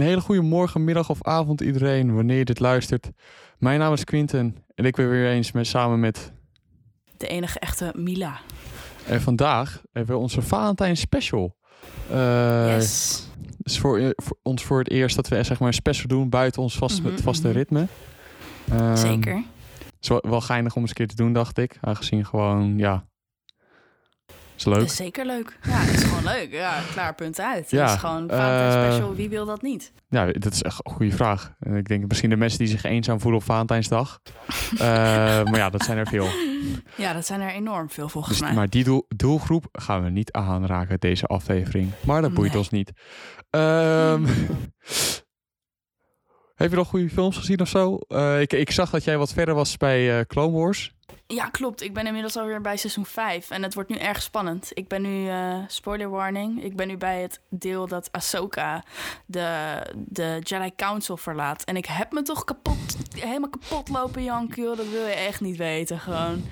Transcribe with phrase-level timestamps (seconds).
[0.00, 3.10] Een hele goede morgen, middag of avond iedereen, wanneer je dit luistert.
[3.58, 6.32] Mijn naam is Quinten en ik ben weer eens met, samen met...
[7.16, 8.40] De enige echte Mila.
[9.06, 11.56] En vandaag hebben we onze Valentijn special.
[12.12, 13.26] Uh, yes.
[13.56, 16.28] Het is voor, voor, ons voor het eerst dat we zeg maar, een special doen
[16.28, 17.56] buiten ons vast, Mhm, vaste mhm.
[17.56, 17.86] ritme.
[18.70, 19.34] Ehm, Zeker.
[19.34, 21.78] Het is wel, wel geinig om eens een keer te doen, dacht ik.
[21.80, 23.08] Aangezien gewoon, ja...
[24.60, 24.74] Is leuk.
[24.78, 25.58] Dat is zeker leuk.
[25.62, 26.52] Ja, het is gewoon leuk.
[26.52, 27.70] Ja, klaar, punt uit.
[27.70, 29.14] Ja, Het is gewoon Valentijn eh, special.
[29.14, 29.92] Wie wil dat niet?
[30.08, 31.52] Ja, dat is echt een goede vraag.
[31.60, 34.18] Ik denk misschien de mensen die zich eenzaam voelen op Valentijnsdag.
[34.72, 34.86] Eh,
[35.44, 36.26] maar ja, dat zijn er veel.
[36.96, 38.56] Ja, dat zijn er enorm veel volgens Dus, mij.
[38.56, 41.90] maar die doel, doelgroep gaan we niet aanraken deze aflevering.
[42.06, 42.58] Maar dat boeit Nee.
[42.58, 42.92] ons niet.
[43.50, 44.24] Ehm,
[46.54, 47.96] heb je nog goede films gezien of zo?
[48.08, 50.92] Eh, ik, ik zag dat jij wat verder was bij Clone Wars.
[51.26, 51.82] Ja, klopt.
[51.82, 54.70] Ik ben inmiddels alweer bij seizoen 5 en het wordt nu erg spannend.
[54.74, 58.82] Ik ben nu, eh, spoiler warning, ik ben nu bij het deel dat Ahsoka
[59.26, 61.64] de, de Jedi Council verlaat.
[61.64, 64.76] En ik heb me toch kapot, helemaal kapot lopen janken, joh.
[64.76, 66.44] Dat wil je echt niet weten, gewoon.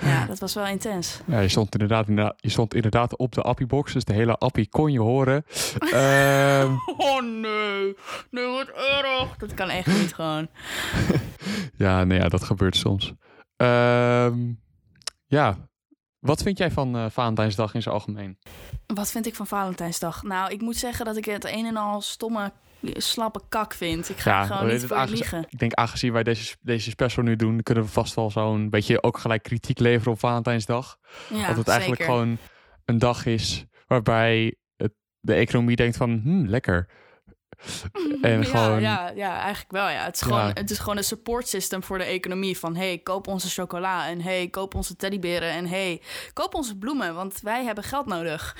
[0.00, 1.20] Ja, dat was wel intens.
[1.26, 3.92] Ja, je stond inderdaad, inderdaad- je stond inderdaad op de Appie-box.
[3.92, 5.44] Dus de hele Appie kon je horen.
[5.92, 7.96] Ehm, Oh nee,
[8.30, 9.36] nee, wat erg.
[9.38, 10.48] Dat kan echt niet gewoon.
[11.76, 13.12] ja, nee, ja, dat gebeurt soms.
[13.62, 14.52] Ehm,
[15.26, 15.56] ja,
[16.18, 18.38] wat vind jij van eh, Valentijnsdag in zijn algemeen?
[18.86, 20.22] Wat vind ik van Valentijnsdag?
[20.22, 24.08] Nou, ik moet zeggen dat ik het een en al stomme, slappe kak vind.
[24.08, 25.46] Ik ga Ja, gewoon niet voor liegen.
[25.48, 29.02] Ik denk, aangezien wij deze, deze special nu doen, kunnen we vast wel zo'n beetje
[29.02, 30.98] ook gelijk kritiek leveren op Valentijnsdag.
[31.28, 32.14] Ja, dat het eigenlijk zeker.
[32.14, 32.38] gewoon
[32.84, 36.88] een dag is waarbij het, de economie denkt van, hm, lekker.
[38.22, 39.88] En ja, gewoon, ja, ja, eigenlijk wel.
[39.88, 40.04] Ja.
[40.04, 40.26] Het, is Ja.
[40.26, 42.58] gewoon, het is gewoon een support system voor de economie.
[42.58, 44.08] Van hey, koop onze chocola.
[44.08, 45.50] En hey, koop onze teddyberen.
[45.50, 46.00] En hey,
[46.32, 47.14] koop onze bloemen.
[47.14, 48.56] Want wij hebben geld nodig.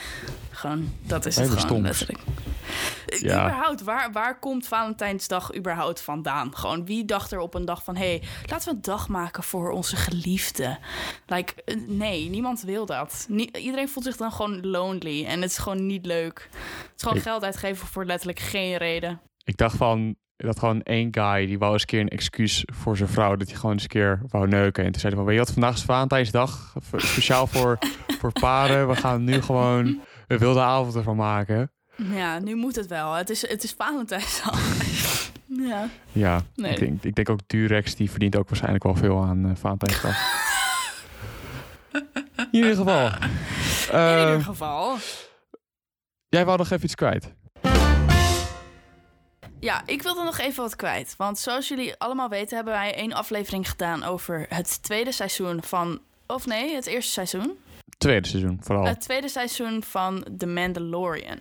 [0.50, 1.78] Gewoon, dat is Hele het gewoon.
[1.78, 1.98] stoms.
[1.98, 2.19] letterlijk.
[3.06, 3.45] Ja.
[3.47, 6.57] Überhaupt, waar, waar komt Valentijnsdag überhaupt vandaan?
[6.57, 7.96] Gewoon, wie dacht er op een dag van...
[7.96, 10.79] hey, laten we een dag maken voor onze geliefde?
[11.27, 13.27] Like, eh, nee, niemand wil dat.
[13.29, 15.24] Nie- iedereen voelt zich dan gewoon lonely.
[15.24, 16.48] En het is gewoon niet leuk.
[16.52, 19.20] Het is gewoon Ik- geld uitgeven voor letterlijk geen reden.
[19.45, 22.96] ik dacht van, dat gewoon één guy, die wou eens een keer een excuus voor
[22.96, 24.85] zijn vrouw, dat hij gewoon eens een keer wou neuken.
[24.85, 27.79] En toen zei hij van, weet je wat, vandaag is Valentijnsdag, speciaal voor,
[28.20, 28.89] voor paren.
[28.89, 31.73] We gaan nu gewoon een wilde avond ervan maken.
[31.97, 33.13] Ja, nu moet het wel.
[33.13, 34.61] Het is, het is Valentijnsdag.
[35.47, 35.89] ja.
[36.13, 36.73] Ja, Nee.
[36.73, 40.17] ik, denk, ik denk ook Durex, die verdient ook waarschijnlijk wel veel aan Valentijnsdag.
[42.36, 43.07] In ieder geval.
[43.07, 44.97] In ieder geval.
[46.29, 47.33] jij wou nog even iets kwijt.
[49.61, 51.14] Ja, ik wilde nog even wat kwijt.
[51.17, 56.01] Want zoals jullie allemaal weten, hebben wij één aflevering gedaan over het tweede seizoen van.
[56.27, 57.58] Of nee, het eerste seizoen.
[57.98, 58.85] Tweede seizoen, vooral.
[58.85, 61.39] Het tweede seizoen van The Mandalorian.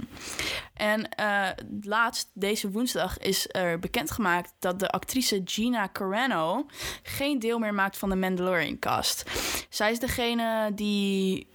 [0.74, 1.48] En eh,
[1.82, 6.66] laatst, deze woensdag, is er bekendgemaakt dat de actrice Gina Carano
[7.04, 9.30] geen deel meer maakt van de Mandalorian cast.
[9.70, 11.48] Zij is degene die.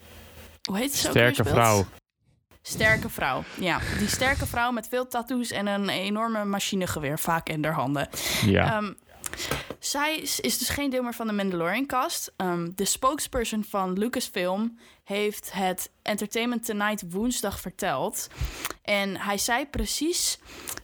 [0.62, 1.84] Hoe heet ze Sterke vrouw.
[2.62, 3.80] Sterke vrouw, ja.
[3.98, 8.08] Die sterke vrouw met veel tattoos en een enorme machinegeweer vaak in haar handen.
[8.44, 8.76] Ja.
[8.76, 8.92] Ehm,
[9.78, 12.32] zij is, dus geen deel meer van de Mandalorian cast.
[12.36, 18.28] Ehm, de spokesperson van Lucasfilm heeft het Entertainment Tonight woensdag verteld.
[18.82, 20.38] En hij zei precies,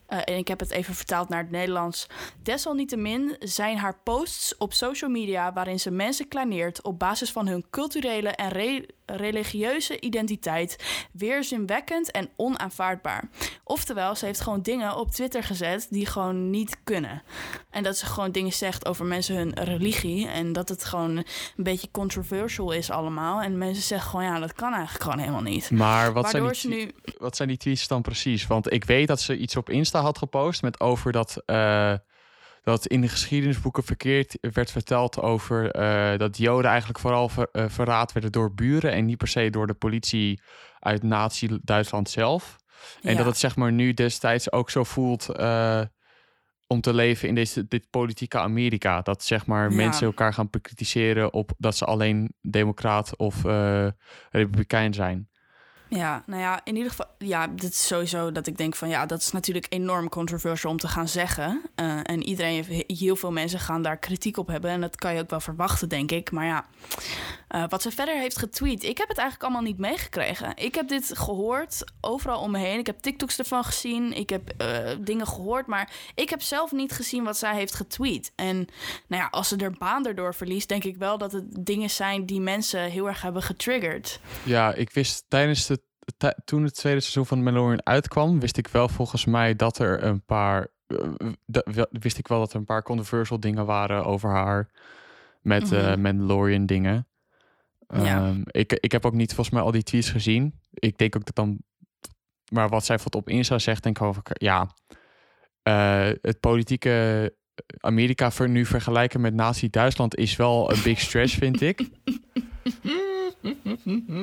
[0.07, 2.07] eh, en ik heb het even vertaald naar het Nederlands.
[2.43, 7.65] Desalniettemin zijn haar posts op social media waarin ze mensen kleineert op basis van hun
[7.71, 10.77] culturele en re- religieuze identiteit
[11.13, 13.29] weerzinwekkend en onaanvaardbaar.
[13.65, 17.23] Oftewel, ze heeft gewoon dingen op Twitter gezet die gewoon niet kunnen.
[17.71, 20.29] En dat ze gewoon dingen zegt over mensen hun religie.
[20.29, 21.25] En dat het gewoon een
[21.57, 23.41] beetje controversial is allemaal.
[23.41, 25.71] En mensen zeggen gewoon, ja, dat kan eigenlijk gewoon helemaal niet.
[25.71, 26.93] maar wat zijn, die, nu...
[27.19, 28.47] wat zijn die tweets dan precies?
[28.47, 31.95] Want ik weet dat ze iets op Insta had gepost met over dat, eh,
[32.63, 37.65] dat in de geschiedenisboeken verkeerd werd verteld over eh, dat Joden eigenlijk vooral ver, eh,
[37.69, 40.41] verraad werden door buren en niet per se door de politie
[40.79, 42.57] uit Nazi-Duitsland zelf.
[43.03, 43.17] En Ja.
[43.17, 45.27] dat het zeg maar nu destijds ook zo voelt
[46.73, 49.03] om te leven in deze, dit politieke Amerika.
[49.03, 49.77] Dat zeg maar Ja.
[49.77, 53.87] mensen elkaar gaan bekritiseren op dat ze alleen democraat of eh,
[54.31, 55.29] republikein zijn.
[55.95, 59.07] Ja, nou ja, in ieder geval, ja, dit is sowieso dat ik denk van ja,
[59.07, 61.63] dat is natuurlijk enorm controversial om te gaan zeggen.
[61.75, 64.71] Eh, en iedereen, heel veel mensen gaan daar kritiek op hebben.
[64.71, 66.31] En dat kan je ook wel verwachten, denk ik.
[66.31, 66.67] Maar ja,
[67.49, 70.57] eh, wat ze verder heeft getweet, ik heb het eigenlijk allemaal niet meegekregen.
[70.57, 72.79] Ik heb dit gehoord overal om me heen.
[72.79, 74.13] Ik heb TikToks ervan gezien.
[74.13, 75.67] Ik heb eh, dingen gehoord.
[75.67, 78.33] Maar ik heb zelf niet gezien wat zij heeft getweet.
[78.35, 78.57] En
[79.07, 82.27] nou ja, als ze er baan erdoor verliest, denk ik wel dat het dingen zijn
[82.27, 84.21] die mensen heel erg hebben getriggerd.
[84.43, 85.82] Ja, ik wist tijdens de
[86.45, 90.25] toen het tweede seizoen van Mandalorian uitkwam, wist ik wel volgens mij dat er een
[90.25, 90.69] paar.
[90.87, 94.71] eh, wist ik wel dat er een paar controversial dingen waren over haar.
[95.41, 96.01] Met eh Mhm.
[96.01, 97.07] Mandalorian dingen.
[97.89, 98.27] Ja.
[98.27, 100.61] Ehm, ik, ik heb ook niet volgens mij al die tweets gezien.
[100.71, 101.59] Ik denk ook dat dan.
[102.53, 104.23] Maar wat zij wat op Insta zegt, denk ik over.
[104.33, 104.69] Ja.
[105.63, 107.35] eh, het politieke
[107.81, 111.81] Amerika ver, nu vergelijken met Nazi-Duitsland is wel een big stretch, vind ik.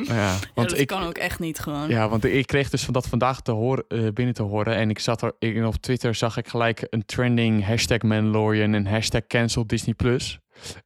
[0.04, 1.90] Ja, want dat ik, kan ook echt niet gewoon.
[1.90, 4.76] ja, want ik kreeg dus van dat vandaag te horen, eh, binnen te horen.
[4.76, 8.86] En ik zat er ik, op Twitter zag ik gelijk een trending hashtag Mandalorian en
[8.86, 10.40] hashtag cancel Disney Plus.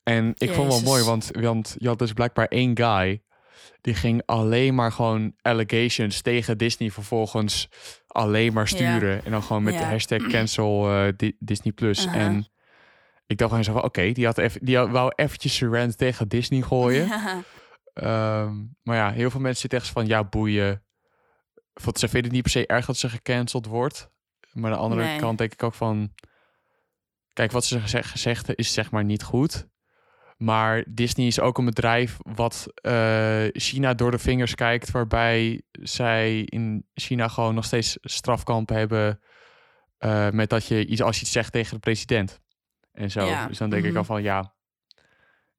[0.03, 3.21] En ik vond het wel mooi, want, want je had dus blijkbaar één guy.
[3.81, 7.69] Die ging alleen maar gewoon allegations tegen Disney vervolgens
[8.07, 9.25] alleen maar sturen.
[9.25, 12.07] En dan gewoon met de hashtag cancel eh, Di- Disney Plus.
[12.07, 12.17] Aha.
[12.17, 12.47] En
[13.27, 15.97] ik dacht gewoon zo van, oké, die, had even, die had- wou eventjes zijn rant
[15.97, 17.07] tegen Disney gooien.
[17.93, 20.83] Ehm, maar ja, heel veel mensen zitten echt van ja, boeien.
[21.73, 24.11] Want ze vinden het niet per se erg dat ze gecanceld wordt.
[24.51, 25.19] Maar aan de andere Nee.
[25.19, 26.13] kant denk ik ook van.
[27.33, 29.67] Kijk, wat ze gezegd, is zeg maar niet goed.
[30.37, 34.91] Maar Disney is ook een bedrijf wat eh, China door de vingers kijkt.
[34.91, 39.19] Waarbij zij in China gewoon nog steeds strafkampen hebben.
[39.97, 42.39] eh, met dat je iets als je iets zegt tegen de president.
[42.91, 43.25] En zo.
[43.25, 43.97] Ja, Dus dan denk ik mhm.
[43.97, 44.55] al van ja.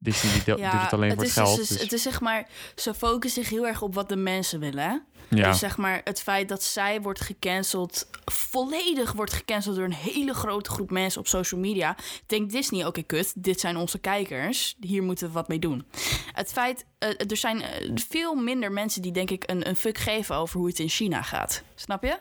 [0.05, 1.57] Disney die do- doet het alleen voor het is, geld.
[1.57, 4.61] Dus, dus- Het is zeg maar, ze focussen zich heel erg op wat de mensen
[4.61, 5.05] willen.
[5.29, 5.49] Ja.
[5.51, 10.35] Dus zeg maar, het feit dat zij wordt gecanceld, volledig wordt gecanceld door een hele
[10.35, 11.97] grote groep mensen op social media,
[12.27, 15.87] denkt Disney: oké, kut, dit zijn onze kijkers, hier moeten we wat mee doen.
[16.33, 19.99] Het feit, eh, er zijn eh, veel minder mensen die, denk ik, een, een fuck
[19.99, 21.63] geven over hoe het in China gaat.
[21.75, 22.19] Snap je?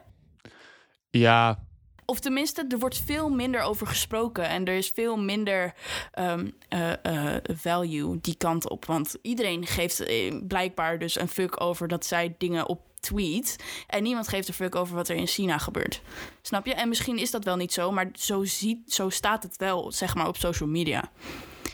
[1.09, 1.63] ja,
[2.05, 4.47] Of tenminste, er wordt veel minder over gesproken.
[4.47, 5.73] En er is veel minder
[6.11, 8.85] ehm, eh, eh, value die kant op.
[8.85, 13.55] Want iedereen geeft eh, blijkbaar dus een fuck over dat zij dingen op tweet.
[13.87, 16.01] En niemand geeft een fuck over wat er in China gebeurt.
[16.41, 16.73] Snap je?
[16.73, 20.15] En misschien is dat wel niet zo, maar zo, ziet, zo staat het wel, zeg
[20.15, 21.11] maar, op social media.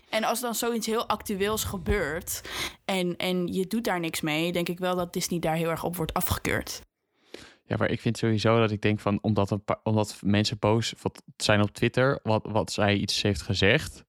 [0.10, 2.42] En als dan zoiets heel actueels gebeurt
[2.86, 5.84] en, en je doet daar niks mee, denk ik wel dat Disney daar heel erg
[5.84, 6.82] op wordt afgekeurd.
[7.70, 10.94] Ja, maar ik vind sowieso dat ik denk van omdat, een paar, omdat mensen boos
[11.02, 14.04] wat zijn op Twitter, wat, wat zij iets heeft gezegd.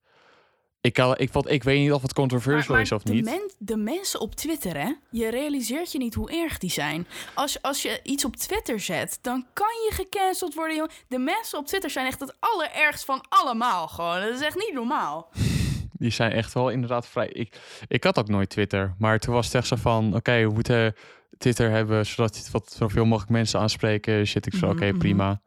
[0.81, 3.23] Ik, kan, ik, wat, ik weet niet of het controversial is of de, niet.
[3.25, 4.91] men- de mensen op Twitter, hè?
[5.11, 7.07] Je realiseert je niet hoe erg die zijn.
[7.33, 10.91] Als, als je iets op Twitter zet, dan kan je gecanceld worden, jongen.
[11.07, 14.21] De mensen op Twitter zijn echt het allerergst van allemaal, gewoon.
[14.21, 15.29] Dat is echt niet normaal.
[16.01, 17.27] Die zijn echt wel inderdaad vrij.
[17.27, 20.53] Ik, ik had ook nooit Twitter, maar toen was het echt zo van: oké, we
[20.53, 20.95] moeten
[21.41, 24.27] Twitter hebben zodat het wat zoveel mogelijk mensen aanspreken.
[24.27, 24.97] Zit ik zo, Mhm, oké, mhm.
[24.97, 25.41] prima.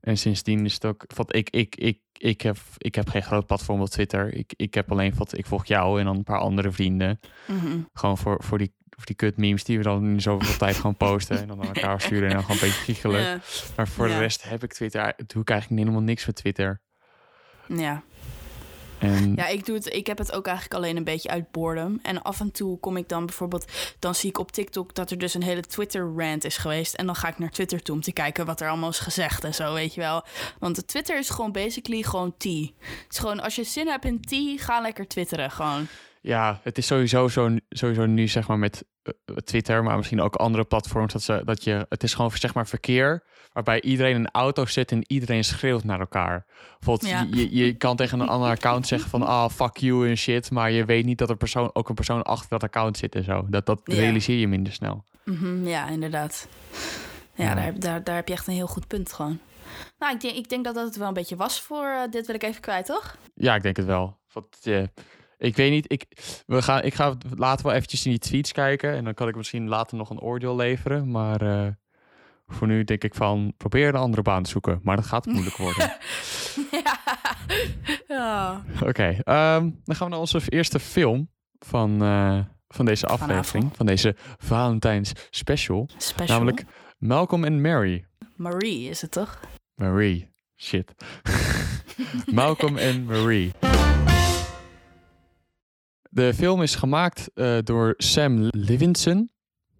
[0.00, 1.04] En sindsdien is het ook.
[1.14, 4.34] Wat ik, ik, ik, ik, heb, ik heb geen groot platform op Twitter.
[4.34, 5.38] Ik, ik heb alleen wat.
[5.38, 7.20] Ik volg jou en dan een paar andere vrienden.
[7.46, 7.78] Mhm.
[7.92, 10.96] Gewoon voor, voor, die, voor die kut memes die we dan in zoveel tijd gewoon
[10.96, 11.40] posten.
[11.40, 13.20] En dan aan elkaar sturen en dan gewoon een beetje giechelen.
[13.20, 13.38] Ja.
[13.76, 14.14] Maar voor Ja.
[14.14, 15.14] de rest heb ik Twitter.
[15.26, 16.80] Doe ik eigenlijk helemaal niks met Twitter.
[17.66, 18.02] ja.
[19.36, 21.98] Ja, ik, doe het, ik heb het ook eigenlijk alleen een beetje uit boredom.
[22.02, 23.64] En af en toe kom ik dan bijvoorbeeld...
[23.98, 26.94] dan zie ik op TikTok dat er dus een hele Twitter-rant is geweest.
[26.94, 29.44] En dan ga ik naar Twitter toe om te kijken wat er allemaal is gezegd
[29.44, 30.24] en zo, weet je wel.
[30.58, 32.66] Want Twitter is gewoon basically gewoon tea.
[32.78, 35.86] Het is gewoon, als je zin hebt in tea, ga lekker twitteren gewoon.
[36.20, 40.34] Ja, het is sowieso, zo, sowieso nu zeg maar met eh, Twitter, maar misschien ook
[40.34, 41.12] andere platforms.
[41.12, 44.66] Dat, ze, dat je, het is gewoon zeg maar verkeer waarbij iedereen in een auto
[44.66, 46.46] zit en iedereen schreeuwt naar elkaar.
[46.78, 47.26] Bijvoorbeeld, Ja.
[47.30, 50.50] je, je kan tegen een ander account zeggen van ah, fuck you en shit.
[50.50, 53.24] Maar je weet niet dat er persoon, ook een persoon achter dat account zit en
[53.24, 53.46] zo.
[53.48, 53.94] Dat, dat Ja.
[53.94, 55.04] realiseer je minder snel.
[55.24, 56.48] Mhm, ja, inderdaad.
[57.34, 57.54] Ja, Ja.
[57.54, 59.38] Daar, daar, daar heb je echt een heel goed punt gewoon.
[59.98, 62.26] Nou, ik denk, ik denk dat dat het wel een beetje was voor eh, dit
[62.26, 63.16] wil ik even kwijt, toch?
[63.34, 64.18] Ja, ik denk het wel.
[64.32, 64.82] Want, eh,
[65.40, 66.06] ik weet niet, ik,
[66.46, 68.94] we gaan, ik ga later wel eventjes in die tweets kijken.
[68.94, 71.10] En dan kan ik misschien later nog een oordeel leveren.
[71.10, 71.66] Maar eh,
[72.46, 74.80] voor nu denk ik van, probeer een andere baan te zoeken.
[74.82, 75.96] Maar dat gaat moeilijk worden.
[76.70, 76.98] ja.
[78.08, 78.64] ja.
[78.82, 83.76] Oké, ehm, dan gaan we naar onze eerste film van, eh, van deze aflevering.
[83.76, 85.88] Van deze Valentijns special.
[85.96, 86.26] Special.
[86.26, 86.64] Namelijk
[86.98, 88.04] Malcolm and Mary.
[88.36, 89.40] Marie is het toch?
[89.74, 90.28] Marie.
[90.56, 90.94] Shit.
[92.32, 93.52] Malcolm and Marie.
[96.12, 99.30] De film is gemaakt eh, door Sam Levinson.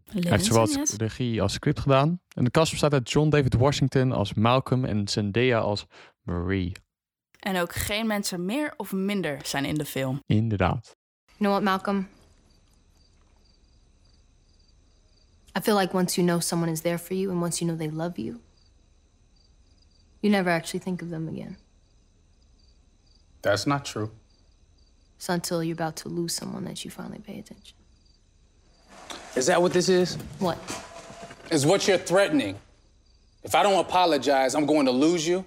[0.05, 0.95] Hij heeft zowel yes.
[0.97, 2.21] regie als script gedaan.
[2.35, 5.87] En de cast bestaat uit John David Washington als Malcolm en Zendaya als
[6.23, 6.73] Marie.
[7.39, 10.23] En ook geen mensen meer of minder zijn in de film.
[10.27, 10.97] Inderdaad.
[11.27, 12.09] You know what, Malcolm?
[15.59, 17.89] I feel like once you know someone is there for you and once you know
[17.89, 18.41] they love you,
[20.21, 21.59] you never actually think of them again.
[23.41, 24.11] That's not true.
[25.21, 27.77] It's until you're about to lose someone that you finally pay attention.
[29.37, 30.15] Is that what this is?
[30.39, 30.57] What?
[31.51, 32.57] is what you're threatening.
[33.43, 35.45] If I don't apologize, I'm going to lose you.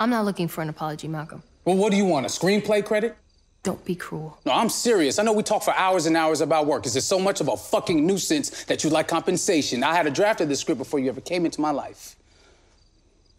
[0.00, 1.44] I'm not looking for an apology, Malcolm.
[1.64, 2.26] Well, what do you want?
[2.26, 3.16] A screenplay credit?
[3.62, 4.40] Don't be cruel.
[4.44, 5.20] No, I'm serious.
[5.20, 6.84] I know we talk for hours and hours about work.
[6.84, 9.84] Is it so much of a fucking nuisance that you like compensation?
[9.84, 12.16] I had a draft of this script before you ever came into my life.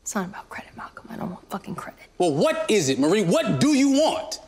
[0.01, 1.09] It's not about credit, Malcolm.
[1.09, 1.99] I don't want fucking credit.
[2.19, 3.23] Well, what is it, Marie?
[3.23, 4.39] What do you want?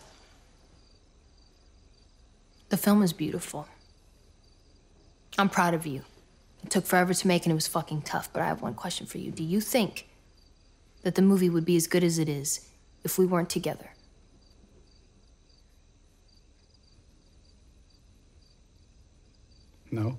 [2.73, 3.67] The film is beautiful.
[5.37, 6.01] I'm proud of you.
[6.63, 9.05] It took forever to make and it was fucking tough, but I have one question
[9.05, 9.29] for you.
[9.29, 10.07] Do you think
[11.03, 12.67] that the movie would be as good as it is
[13.03, 13.91] if we weren't together?
[19.91, 20.17] No.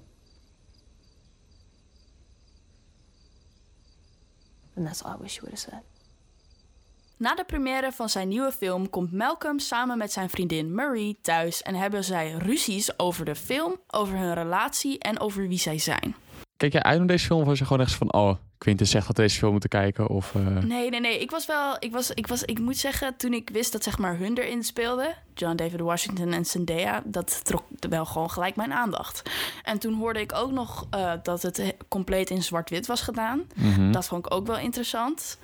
[4.76, 5.80] And that's all I wish you would have said.
[7.16, 11.62] Na de première van zijn nieuwe film komt Malcolm samen met zijn vriendin Marie thuis
[11.62, 16.14] en hebben zij ruzies over de film, over hun relatie en over wie zij zijn.
[16.56, 18.12] Kijk jij uit naar deze film of was je gewoon echt van...
[18.12, 20.08] Oh, Quinten zegt dat deze film moeten kijken?
[20.08, 21.20] Of, eh, Nee, nee, nee.
[21.20, 21.76] Ik was wel.
[21.78, 22.42] Ik was, ik was.
[22.42, 26.32] Ik moet zeggen, toen ik wist dat zeg maar hun erin speelden, John David Washington
[26.32, 29.22] en Zendaya, dat trok wel gewoon gelijk mijn aandacht.
[29.62, 33.42] En toen hoorde ik ook nog eh, dat het he- compleet in zwart-wit was gedaan.
[33.90, 35.38] Dat vond ik ook wel interessant.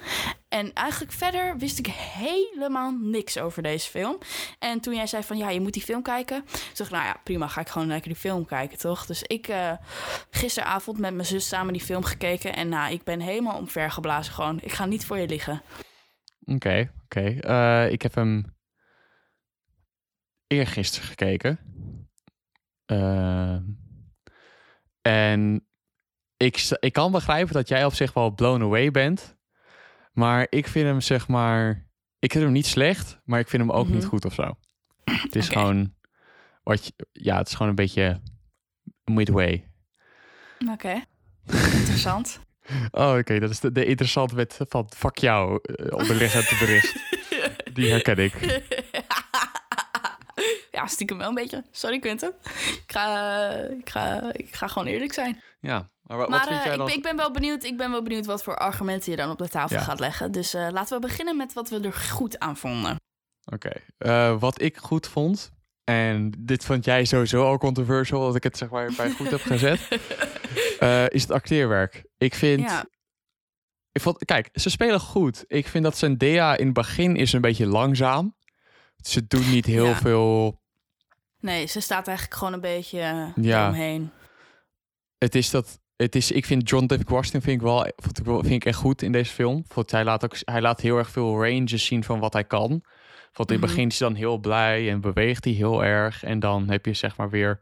[0.48, 4.18] En eigenlijk verder wist ik helemaal niks over deze film.
[4.58, 6.44] En toen jij zei van ja, je moet die film kijken.
[6.44, 9.06] Toen dacht ik, nou ja, prima, ga ik gewoon lekker die film kijken, toch?
[9.06, 9.70] Dus ik eh,
[10.30, 12.54] gisteravond met mijn zus samen die film gekeken.
[12.56, 14.60] En nou, ik ben helemaal omvergeblazen gewoon.
[14.60, 15.62] Ik ga niet voor je liggen.
[16.44, 17.20] Oké, oké.
[17.40, 18.56] Eh, ik heb hem
[20.46, 21.58] eergisteren gekeken.
[22.86, 23.56] Eh,
[25.02, 25.66] en
[26.36, 29.36] ik, ik kan begrijpen dat jij op zich wel blown away bent.
[30.12, 31.88] Maar ik vind hem zeg maar...
[32.18, 34.08] Ik vind hem niet slecht, maar ik vind hem ook niet Mhm.
[34.08, 34.54] goed of zo.
[35.04, 35.94] Het is gewoon...
[36.62, 38.20] Wat je, ja, het is gewoon een beetje
[39.04, 39.70] midway.
[40.70, 40.92] Oké.
[41.80, 42.40] Interessant.
[42.90, 43.38] Oh, oké.
[43.38, 46.94] Dat is de, de interessante wet van fuck jou eh, onderliggend bericht.
[47.74, 48.34] Die herken ik.
[50.70, 51.64] ja, stiekem wel een beetje.
[51.70, 52.32] Sorry, Quentin.
[52.44, 53.48] Ik ga,
[53.80, 55.42] ik ga, ik ga gewoon eerlijk zijn.
[55.60, 56.86] Ja, maar wa- wat Maar vind eh, jij ik, dan?
[56.86, 57.64] ben- ik ben wel benieuwd.
[57.64, 59.82] Ik ben wel benieuwd wat voor argumenten je dan op de tafel Ja.
[59.82, 60.32] gaat leggen.
[60.32, 62.96] Dus eh, laten we beginnen met wat we er goed aan vonden.
[63.52, 65.50] Oké, eh, wat ik goed vond,
[65.84, 69.40] en dit vond jij sowieso al controversial, dat ik het zeg maar bij goed heb
[69.42, 69.88] gezet,
[70.80, 72.04] eh, is het acteerwerk.
[72.18, 72.84] Ik vind, Ja.
[73.92, 75.44] ik vond, kijk, ze spelen goed.
[75.46, 78.36] Ik vind dat Zendaya in het begin is een beetje langzaam.
[78.96, 79.94] Ze doet niet heel Ja.
[79.96, 80.60] veel.
[81.40, 83.68] Nee, ze staat eigenlijk gewoon een beetje eh, Ja.
[83.68, 84.10] omheen.
[85.18, 85.78] Het is dat.
[85.96, 88.64] Het is, ik vind John David Washington vind ik wel, vond ik wel- vind ik
[88.64, 89.64] echt goed in deze film.
[89.74, 92.68] Want hij laat ook, hij laat heel erg veel ranges zien van wat hij kan.
[93.32, 93.74] Want in het Mhm.
[93.74, 96.22] begin is hij dan heel blij en beweegt hij heel erg.
[96.24, 97.60] En dan heb je zeg maar weer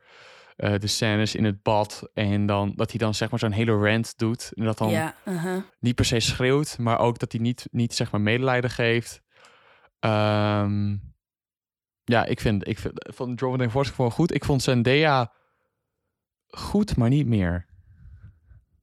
[0.58, 2.10] eh, de scènes in het bad.
[2.14, 4.52] En dan dat hij dan zeg maar zo'n hele rant doet.
[4.54, 5.62] En dat dan Ja, uh-huh.
[5.80, 9.22] niet per se schreeuwt, maar ook dat hij niet, niet zeg maar medelijden geeft.
[10.00, 10.96] Ehm,
[12.04, 14.34] ja, ik vind, ik vind van John David Washington wel goed.
[14.34, 15.32] Ik vond Zendaya
[16.46, 17.66] goed, maar niet meer.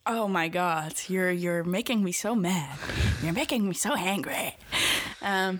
[0.03, 2.79] Oh my god, you're, you're making me so mad.
[3.21, 4.55] You're making me so angry.
[5.21, 5.55] Ehm,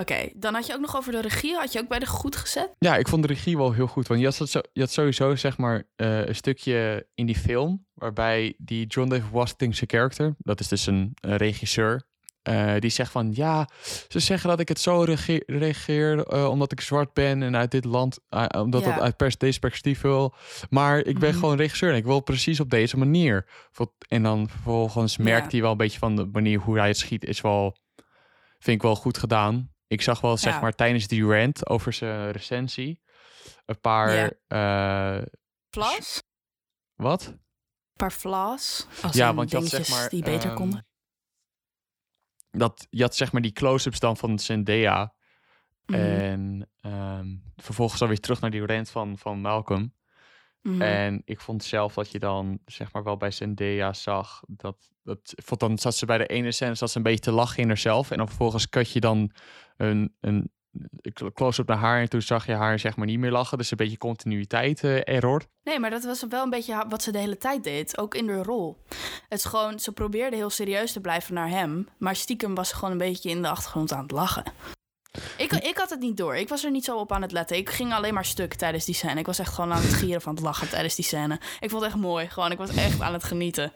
[0.00, 1.54] Oké, dan had je ook nog over de regie.
[1.56, 2.70] Had je ook bij de goed gezet?
[2.78, 4.06] Ja, ik vond de regie wel heel goed.
[4.08, 7.36] Want je had, dat zo, je had sowieso zeg maar eh, een stukje in die
[7.36, 7.86] film...
[7.94, 10.34] waarbij die John David Washington zijn character...
[10.38, 12.02] dat is dus een, een regisseur...
[12.42, 13.68] eh, die zegt van ja,
[14.08, 17.70] ze zeggen dat ik het zo rege- regeer eh, omdat ik zwart ben en uit
[17.70, 18.18] dit land,
[18.56, 18.90] omdat Ja.
[18.92, 20.34] dat uit pers deze perspectief wil.
[20.70, 21.38] Maar ik ben Mhm.
[21.38, 23.46] gewoon regisseur en ik wil precies op deze manier.
[24.08, 25.50] En dan vervolgens merkt Ja.
[25.50, 27.76] hij wel een beetje van de manier hoe hij het schiet, is wel,
[28.58, 29.70] vind ik wel goed gedaan.
[29.90, 30.60] Ik zag wel, zeg Ja.
[30.60, 33.00] maar, tijdens die rant over zijn recensie,
[33.66, 35.22] een paar, eh,
[35.70, 36.22] Flaws?
[36.94, 37.26] wat?
[37.26, 37.38] Een
[37.96, 38.86] paar flaws?
[39.02, 40.86] Als Ja, want je had, zeg maar, die beter ehm, konden.
[42.50, 45.14] Dat, je had zeg maar die close-ups dan van Zendaya.
[45.86, 49.94] Mhm, En ehm, vervolgens dan weer terug naar die rant van, van Malcolm.
[50.62, 50.82] mhm.
[50.82, 55.32] En ik vond zelf dat je dan zeg maar wel bij Zendaya zag dat, dat
[55.44, 57.68] vond dan zat ze bij de ene scène zat ze een beetje te lachen in
[57.68, 59.30] haarzelf en dan vervolgens cut je dan
[59.80, 60.50] een, een
[61.34, 63.76] close-up naar haar en toen zag je haar zeg maar niet meer lachen, dus een
[63.76, 65.42] beetje continuïteit eh, error.
[65.62, 67.98] Nee, maar dat was wel een beetje wat ze de hele tijd deed.
[67.98, 68.78] Ook in de rol.
[69.28, 71.88] Het is gewoon, ze probeerde heel serieus te blijven naar hem.
[71.98, 74.44] Maar stiekem was ze gewoon een beetje in de achtergrond aan het lachen.
[75.36, 76.36] Ik, ik had het niet door.
[76.36, 77.56] Ik was er niet zo op aan het letten.
[77.56, 79.20] Ik ging alleen maar stuk tijdens die scène.
[79.20, 81.40] Ik was echt gewoon aan het gieren van het lachen tijdens die scène.
[81.60, 82.28] Ik vond het echt mooi.
[82.28, 83.72] Gewoon, ik was echt aan het genieten.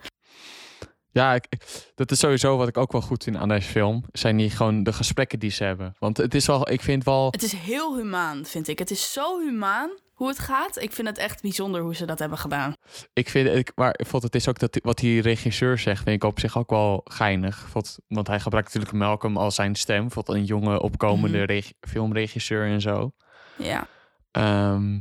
[1.15, 4.05] Ja, ik, ik- dat is sowieso wat ik ook wel goed vind aan deze film,
[4.13, 5.95] zijn die gewoon de gesprekken die ze hebben.
[5.99, 8.79] Want het is wel, ik vind wel, Het is heel humaan, vind ik.
[8.79, 9.91] Het is zo humaan.
[10.15, 10.83] hoe het gaat.
[10.83, 12.75] Ik vind het echt bijzonder hoe ze dat hebben gedaan.
[13.13, 16.17] Ik vind, ik, maar ik vond het is ook dat wat die regisseur zegt, vind
[16.23, 17.67] ik op zich ook wel geinig.
[17.71, 20.11] Vond, want hij gebruikt natuurlijk Malcolm als zijn stem.
[20.11, 21.47] Vond een jonge opkomende Mhm.
[21.47, 23.13] reg- filmregisseur en zo.
[23.57, 23.87] Ja.
[24.31, 24.99] Ehm,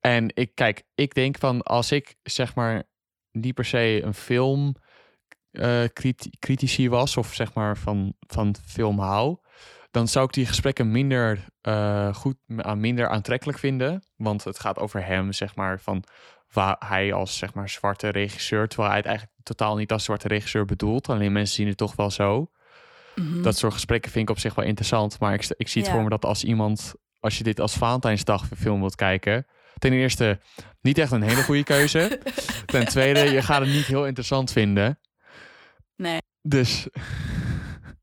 [0.00, 2.82] en ik kijk, ik denk van als ik zeg maar
[3.32, 4.74] niet per se een film
[5.92, 9.36] criti- critici was of zeg maar van, van film hou,
[9.90, 14.04] dan zou ik die gesprekken minder eh, goed, aan minder aantrekkelijk vinden.
[14.16, 16.04] Want het gaat over hem, zeg maar, van
[16.52, 20.28] waar hij als zeg maar zwarte regisseur, terwijl hij het eigenlijk totaal niet als zwarte
[20.28, 21.08] regisseur bedoelt.
[21.08, 22.50] Alleen mensen zien het toch wel zo.
[23.14, 23.42] Mhm.
[23.42, 25.18] Dat soort gesprekken vind ik op zich wel interessant.
[25.20, 25.96] Maar ik, ik zie het Ja.
[25.96, 29.46] voor me dat als iemand, als je dit als Valentijnsdag film wilt kijken.
[29.78, 30.38] Ten eerste,
[30.80, 32.20] niet echt een hele goede keuze.
[32.66, 34.98] Ten tweede, je gaat het niet heel interessant vinden.
[35.96, 36.18] Nee.
[36.42, 36.86] Dus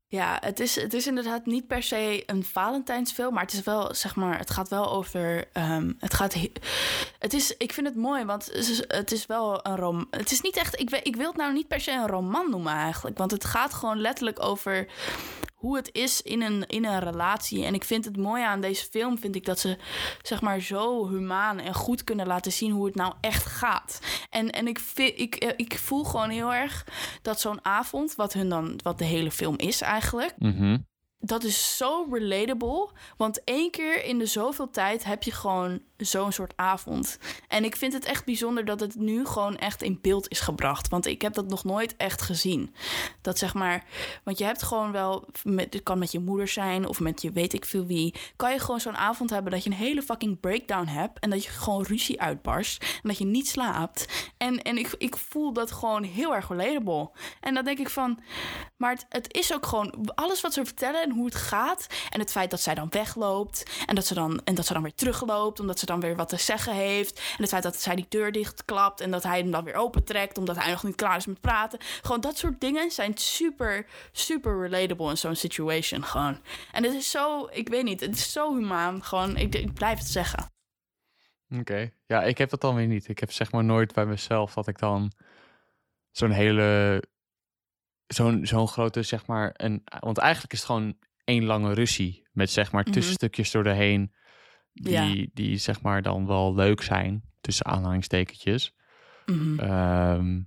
[0.06, 3.94] Ja, het is, het is inderdaad niet per se een Valentijnsfilm, maar het is wel,
[3.94, 5.44] zeg maar, het gaat wel over.
[5.52, 6.34] ehm, het gaat.
[6.34, 6.52] he-
[7.18, 10.06] Het is, ik vind het mooi, want het is, het is wel een rom.
[10.10, 10.80] Het is niet echt.
[10.80, 13.74] Ik, ik wil het nou niet per se een roman noemen eigenlijk, want het gaat
[13.74, 14.86] gewoon letterlijk over
[15.62, 17.64] hoe het is in een, in een relatie.
[17.64, 19.78] En ik vind het mooie aan deze film, vind ik dat ze
[20.22, 24.00] zeg maar zo humaan en goed kunnen laten zien hoe het nou echt gaat.
[24.30, 26.86] En, en ik, ik, eh, ik voel gewoon heel erg
[27.22, 30.78] dat zo'n avond, wat hun dan, wat de hele film is eigenlijk, mhm.
[31.18, 32.90] dat is zo relatable.
[33.16, 37.18] Want één keer in de zoveel tijd heb je gewoon zo'n soort avond.
[37.48, 40.88] En ik vind het echt bijzonder dat het nu gewoon echt in beeld is gebracht.
[40.88, 42.74] Want ik heb dat nog nooit echt gezien.
[43.20, 43.84] Dat zeg maar,
[44.24, 47.32] want je hebt gewoon wel, met, het kan met je moeder zijn of met je
[47.32, 48.14] weet ik veel wie.
[48.36, 51.18] Kan je gewoon zo'n avond hebben dat je een hele fucking breakdown hebt.
[51.18, 52.82] En dat je gewoon ruzie uitbarst.
[52.82, 54.30] En dat je niet slaapt.
[54.36, 57.10] En, en ik, ik voel dat gewoon heel erg relatable.
[57.40, 58.18] En dan denk ik van,
[58.76, 61.86] maar het, is ook gewoon alles wat ze vertellen en hoe het gaat.
[62.10, 63.70] En het feit dat zij dan wegloopt.
[63.86, 65.60] En dat ze dan, en dat ze dan weer terugloopt.
[65.60, 67.18] Omdat ze dan weer wat te zeggen heeft.
[67.18, 69.00] En het feit dat zij die deur dichtklapt.
[69.00, 70.38] En dat hij hem dan weer opentrekt.
[70.38, 71.78] Omdat hij nog niet klaar is met praten.
[72.02, 76.04] Gewoon dat soort dingen zijn super, super relatable in zo'n situation.
[76.04, 76.40] Gewoon.
[76.72, 79.04] En het is zo, ik weet niet, het is zo humaan.
[79.04, 80.50] Gewoon, ik, ik blijf het zeggen.
[81.58, 81.90] Oké.
[82.06, 83.08] Ja, ik heb dat dan weer niet.
[83.08, 85.12] Ik heb zeg maar nooit bij mezelf dat ik dan
[86.10, 87.02] zo'n hele,
[88.06, 92.50] zo'n zo'n grote zeg maar, een, want eigenlijk is het gewoon één lange ruzie met
[92.50, 92.92] zeg maar Mhm.
[92.92, 94.14] tussenstukjes door de heen
[94.72, 95.26] die, Ja.
[95.34, 98.74] die zeg maar dan wel leuk zijn tussen aanhalingstekentjes.
[99.26, 99.58] Mhm.
[99.60, 100.40] Ehm,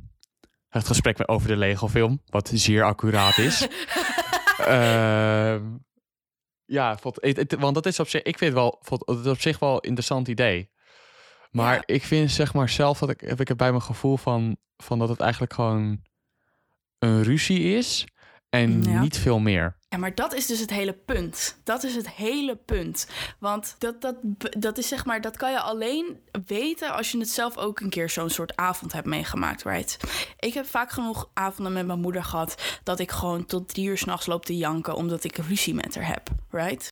[0.69, 3.67] het gesprek met- over de Lego film, wat zeer accuraat is.
[4.57, 5.63] Ehm,
[6.65, 6.97] ja,
[7.59, 9.81] want dat is op zich, ik vind het wel, het is op zich wel een
[9.81, 10.69] interessant idee.
[11.51, 11.83] Maar Ja.
[11.85, 14.99] ik vind zeg maar zelf dat ik heb ik er bij mijn gevoel van, van
[14.99, 16.01] dat het eigenlijk gewoon
[16.99, 18.05] een ruzie is
[18.55, 19.01] en Ja.
[19.01, 19.75] niet veel meer.
[19.89, 21.59] Ja, maar dat is dus het hele punt.
[21.63, 23.07] Dat is het hele punt.
[23.39, 24.15] Want dat, dat,
[24.57, 27.89] dat is zeg maar, dat kan je alleen weten als je het zelf ook een
[27.89, 29.97] keer zo'n soort avond hebt meegemaakt, right?
[30.39, 33.97] Ik heb vaak genoeg avonden met mijn moeder gehad dat ik gewoon tot drie uur
[33.97, 36.87] s'nachts loop te janken omdat ik ruzie met haar heb, right?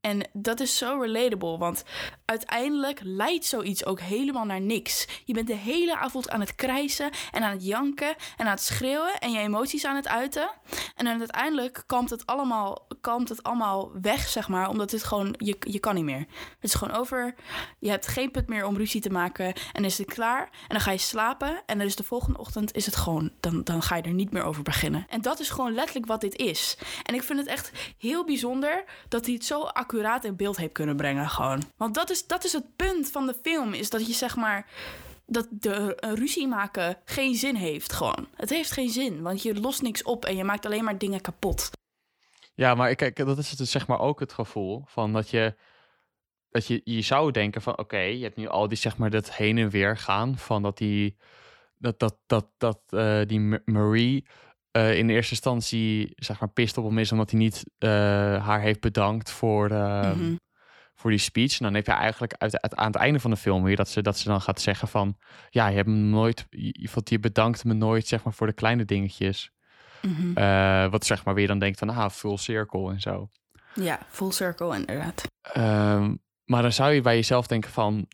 [0.00, 1.84] En dat is zo relatable, want
[2.24, 5.06] uiteindelijk leidt zoiets ook helemaal naar niks.
[5.24, 8.62] Je bent de hele avond aan het krijsen en aan het janken en aan het
[8.62, 10.50] schreeuwen en je emoties aan het uiten.
[10.96, 15.34] En dan uiteindelijk kalmt het allemaal, kalmt het allemaal weg, zeg maar, omdat het gewoon,
[15.38, 16.26] je, je kan niet meer.
[16.38, 17.34] Het is gewoon over,
[17.78, 20.42] je hebt geen punt meer om ruzie te maken en is het klaar.
[20.42, 23.64] En dan ga je slapen en dan is de volgende ochtend is het gewoon, dan,
[23.64, 25.06] dan ga je er niet meer over beginnen.
[25.08, 26.78] En dat is gewoon letterlijk wat dit is.
[27.02, 30.72] En ik vind het echt heel bijzonder dat hij het zo accuraat in beeld heeft
[30.72, 31.62] kunnen brengen, gewoon.
[31.76, 34.66] Want dat is, dat is het punt van de film, is dat je zeg maar
[35.26, 38.28] dat de ruzie maken geen zin heeft, gewoon.
[38.34, 41.20] Het heeft geen zin, want je lost niks op en je maakt alleen maar dingen
[41.20, 41.70] kapot.
[42.54, 45.54] Ja, maar kijk, dat is het, zeg maar ook het gevoel van dat je,
[46.50, 49.34] dat je, je zou denken van oké, je hebt nu al die zeg maar dat
[49.34, 51.16] heen en weer gaan van dat die,
[51.78, 54.26] dat, dat, dat, dat eh, die Ma- Marie
[54.78, 57.88] eh, in eerste instantie zeg maar pist op hem is omdat hij niet eh,
[58.46, 60.34] haar heeft bedankt voor, eh, Mhm.
[60.94, 61.58] voor die speech.
[61.58, 63.88] En dan heb je eigenlijk uit, uit- aan het einde van de film weer dat
[63.88, 65.16] ze, dat ze dan gaat zeggen van
[65.50, 68.52] ja, je hebt me nooit, je, je, je bedankt me nooit zeg maar voor de
[68.52, 69.50] kleine dingetjes.
[70.02, 70.36] Mhm.
[70.36, 73.30] Eh, wat zeg maar weer dan denkt van ah, full circle en zo.
[73.74, 75.24] Ja, full circle inderdaad.
[75.52, 76.14] Ehm,
[76.44, 78.06] maar dan zou je bij jezelf denken van,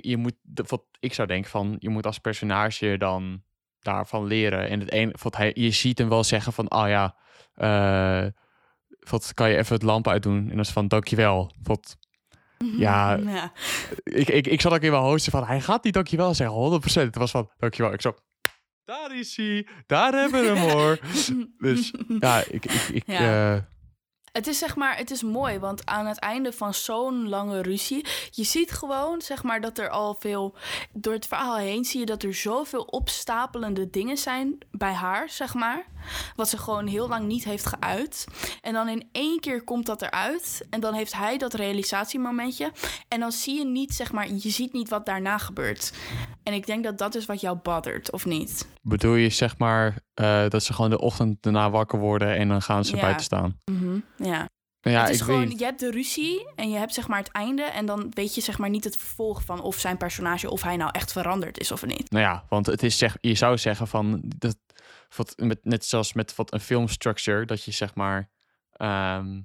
[0.00, 0.34] je moet,
[0.66, 3.42] wat ik zou denken van, je moet als personage dan
[3.86, 4.68] daarvan leren.
[4.68, 7.16] En het een, wat hij, je ziet hem wel zeggen van, oh ja,
[7.54, 8.26] eh,
[9.10, 10.38] wat kan je even het lamp uitdoen?
[10.42, 11.52] En dan is van, dankjewel.
[11.62, 11.96] Wat,
[12.78, 13.14] Ja.
[13.16, 13.52] ja.
[14.04, 16.84] ik, ik, ik zat ook in mijn hoofd van, hij gaat niet dankjewel zeggen, 100%.
[16.94, 17.92] Het was van, dankjewel.
[17.92, 18.14] Ik zo,
[18.84, 20.98] daar is hij, daar hebben we hem hoor.
[21.58, 23.54] Dus ja, ik, ik, ik Ja.
[23.54, 23.62] eh,
[24.36, 28.06] Het is zeg maar, het is mooi, want aan het einde van zo'n lange ruzie,
[28.30, 30.54] je ziet gewoon zeg maar dat er al veel
[30.92, 35.54] door het verhaal heen zie je dat er zoveel opstapelende dingen zijn bij haar, zeg
[35.54, 35.86] maar,
[36.34, 38.26] wat ze gewoon heel lang niet heeft geuit.
[38.62, 42.72] En dan in één keer komt dat eruit en dan heeft hij dat realisatiemomentje
[43.08, 45.92] en dan zie je niet zeg maar, je ziet niet wat daarna gebeurt.
[46.46, 48.68] En ik denk dat dat is wat jou bothert, of niet?
[48.82, 52.62] Bedoel je zeg maar eh, dat ze gewoon de ochtend daarna wakker worden en dan
[52.62, 53.00] gaan ze Ja.
[53.02, 53.60] buiten staan?
[53.64, 54.48] Mhm, Ja.
[54.80, 55.58] Nou ja, het is ik gewoon, weet.
[55.58, 57.62] je hebt de ruzie en je hebt zeg maar het einde.
[57.62, 60.76] En dan weet je zeg maar niet het vervolg van of zijn personage, of hij
[60.76, 62.10] nou echt veranderd is of niet.
[62.10, 64.56] Nou ja, want het is zeg, je zou zeggen van dat,
[65.16, 68.30] wat, met, net zoals met wat een filmstructure, dat je zeg maar
[68.72, 69.40] ehm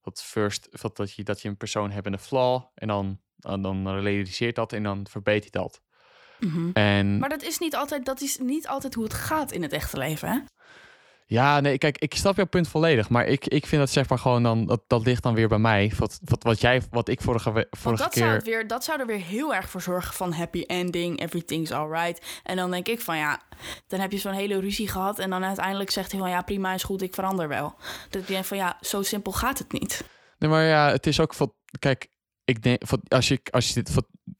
[0.00, 3.20] dat first, wat, dat je dat je een persoon hebt en een flaw en dan
[3.36, 5.52] dan, dan realiseert dat en dan verbetert
[6.72, 9.72] En Maar dat is niet altijd, dat is niet altijd hoe het gaat in het
[9.72, 10.38] echte leven, hè?
[11.26, 14.18] ja, nee, kijk, ik snap jouw punt volledig, maar ik, ik vind dat zeg maar
[14.18, 15.92] gewoon dan dat, dat ligt dan weer bij mij.
[15.98, 18.34] Wat, wat, wat jij, wat ik vorige, Want vorige dat zou, keer.
[18.34, 22.40] het weer, dat zou er weer heel erg voor zorgen van happy ending, everything's alright.
[22.42, 23.40] En dan denk ik van ja,
[23.86, 26.74] dan heb je zo'n hele ruzie gehad en dan uiteindelijk zegt hij van ja, prima
[26.74, 27.74] is goed, ik verander wel.
[28.10, 30.04] Dat ik denk van ja, zo simpel gaat het niet.
[30.38, 31.54] Nee, maar ja, het is ook van.
[31.78, 32.08] Kijk,
[32.44, 33.94] ik denk als je als je dit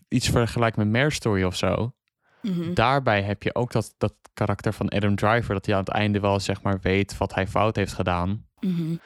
[0.09, 1.95] iets vergelijkt met Mare Story of zo,
[2.43, 2.75] Mhm.
[2.75, 6.21] daarbij heb je ook dat, dat karakter van Adam Driver, dat hij aan het einde
[6.21, 8.97] wel zeg maar weet wat hij fout heeft gedaan Mhm.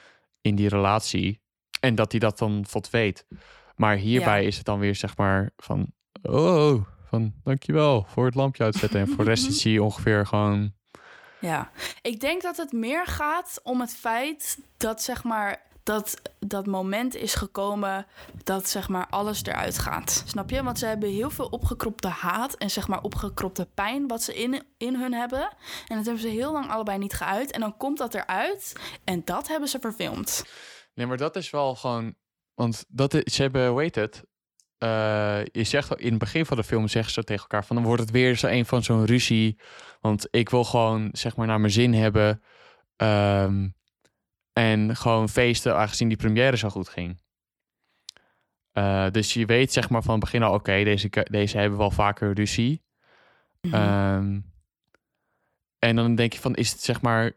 [0.41, 1.41] in die relatie.
[1.81, 3.27] En dat hij dat dan wat weet.
[3.77, 4.47] Maar hierbij Ja.
[4.49, 9.01] is het dan weer zeg maar van, oh, van dankjewel voor het lampje uitzetten.
[9.01, 10.73] en voor de rest is hij ongeveer gewoon,
[11.41, 11.71] Ja,
[12.03, 17.15] ik denk dat het meer gaat om het feit dat zeg maar dat dat moment
[17.15, 18.07] is gekomen
[18.45, 20.23] dat zeg maar alles eruit gaat.
[20.27, 20.63] Snap je?
[20.63, 24.63] Want ze hebben heel veel opgekropte haat en zeg maar opgekropte pijn wat ze in,
[24.77, 25.57] in hun hebben.
[25.87, 27.51] En dat hebben ze heel lang allebei niet geuit.
[27.51, 28.73] En dan komt dat eruit
[29.05, 30.45] en dat hebben ze verfilmd.
[30.95, 32.15] nee, maar dat is wel gewoon,
[32.55, 34.25] want dat ze hebben, weet het,
[34.79, 37.85] eh, je zegt in het begin van de film zeggen ze tegen elkaar van dan
[37.85, 39.61] wordt het weer zo een van zo'n ruzie.
[40.01, 42.43] Want ik wil gewoon zeg maar naar mijn zin hebben.
[42.97, 43.69] Ehm,
[44.59, 47.21] en gewoon feesten aangezien die première zo goed ging.
[48.73, 51.91] Eh, dus je weet zeg maar van het begin al, oké, deze, deze hebben wel
[51.91, 52.83] vaker ruzie.
[53.61, 53.75] Mhm.
[53.75, 54.41] Ehm,
[55.79, 57.33] en dan denk je van, is het zeg maar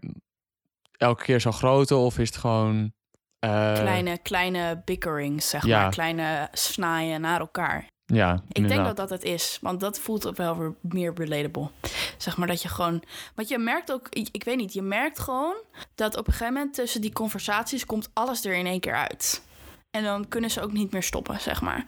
[0.97, 2.93] elke keer zo groot of is het gewoon...
[3.39, 5.81] eh, kleine, kleine bickerings, zeg ja.
[5.81, 5.91] maar.
[5.91, 7.87] Kleine snaaien naar elkaar.
[8.13, 11.69] Ja, Ik denk dat dat het is, want dat voelt ook wel weer meer relatable.
[12.17, 13.03] Zeg maar dat je gewoon.
[13.35, 15.55] Want je merkt ook, ik, ik weet niet, je merkt gewoon
[15.95, 19.43] dat op een gegeven moment tussen die conversaties komt alles er in één keer uit.
[19.91, 21.85] En dan kunnen ze ook niet meer stoppen, zeg maar.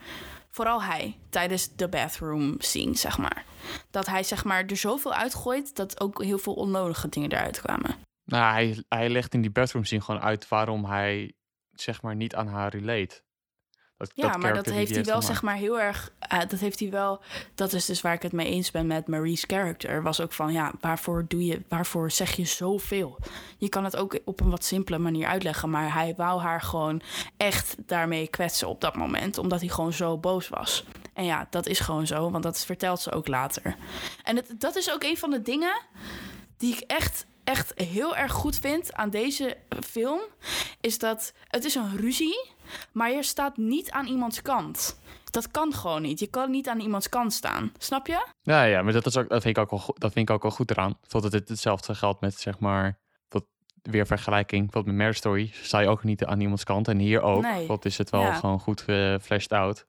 [0.50, 3.46] Vooral hij, tijdens de bathroom scene, zeg maar.
[3.92, 7.96] Dat hij, zeg maar, er zoveel uitgooit dat ook heel veel onnodige dingen eruit kwamen.
[8.26, 11.34] Nou, hij, hij legt in die bedroom scene gewoon uit waarom hij
[11.72, 13.22] zeg maar niet aan haar relate.
[14.10, 15.26] Dat, Ja, maar dat heeft hij wel, gemaakt.
[15.26, 16.12] zeg maar, heel erg.
[16.20, 17.22] eh, dat heeft hij wel.
[17.56, 20.04] Dat is dus waar ik het mee eens ben met Marie's character.
[20.04, 23.18] Was ook van ja, waarvoor doe je, waarvoor zeg je zoveel?
[23.58, 27.02] Je kan het ook op een wat simpele manier uitleggen, maar hij wou haar gewoon
[27.38, 30.84] echt daarmee kwetsen op dat moment, omdat hij gewoon zo boos was.
[31.14, 33.76] En ja, dat is gewoon zo, want dat vertelt ze ook later.
[34.24, 35.82] En het, dat is ook een van de dingen
[36.58, 40.20] die ik echt, echt heel erg goed vind aan deze film.
[40.82, 42.50] Is dat het is een ruzie,
[42.92, 45.00] maar je staat niet aan iemands kant.
[45.32, 46.20] Dat kan gewoon niet.
[46.20, 47.72] Je kan niet aan iemands kant staan.
[47.78, 48.28] Snap je?
[48.42, 50.36] Ja, ja, maar dat, is ook, dat, vind ik ook wel goed, dat vind ik
[50.36, 50.98] ook wel goed eraan.
[51.08, 53.00] Totdat het hetzelfde geldt met, zeg maar,
[53.30, 53.46] wat,
[53.82, 54.72] weer vergelijking.
[54.72, 56.88] Wat met Mare Story sta je ook niet aan iemands kant.
[56.88, 57.42] En hier ook.
[57.42, 57.68] Nee.
[57.68, 58.34] Wat is het wel Ja.
[58.34, 59.86] gewoon goed eh fleshed out.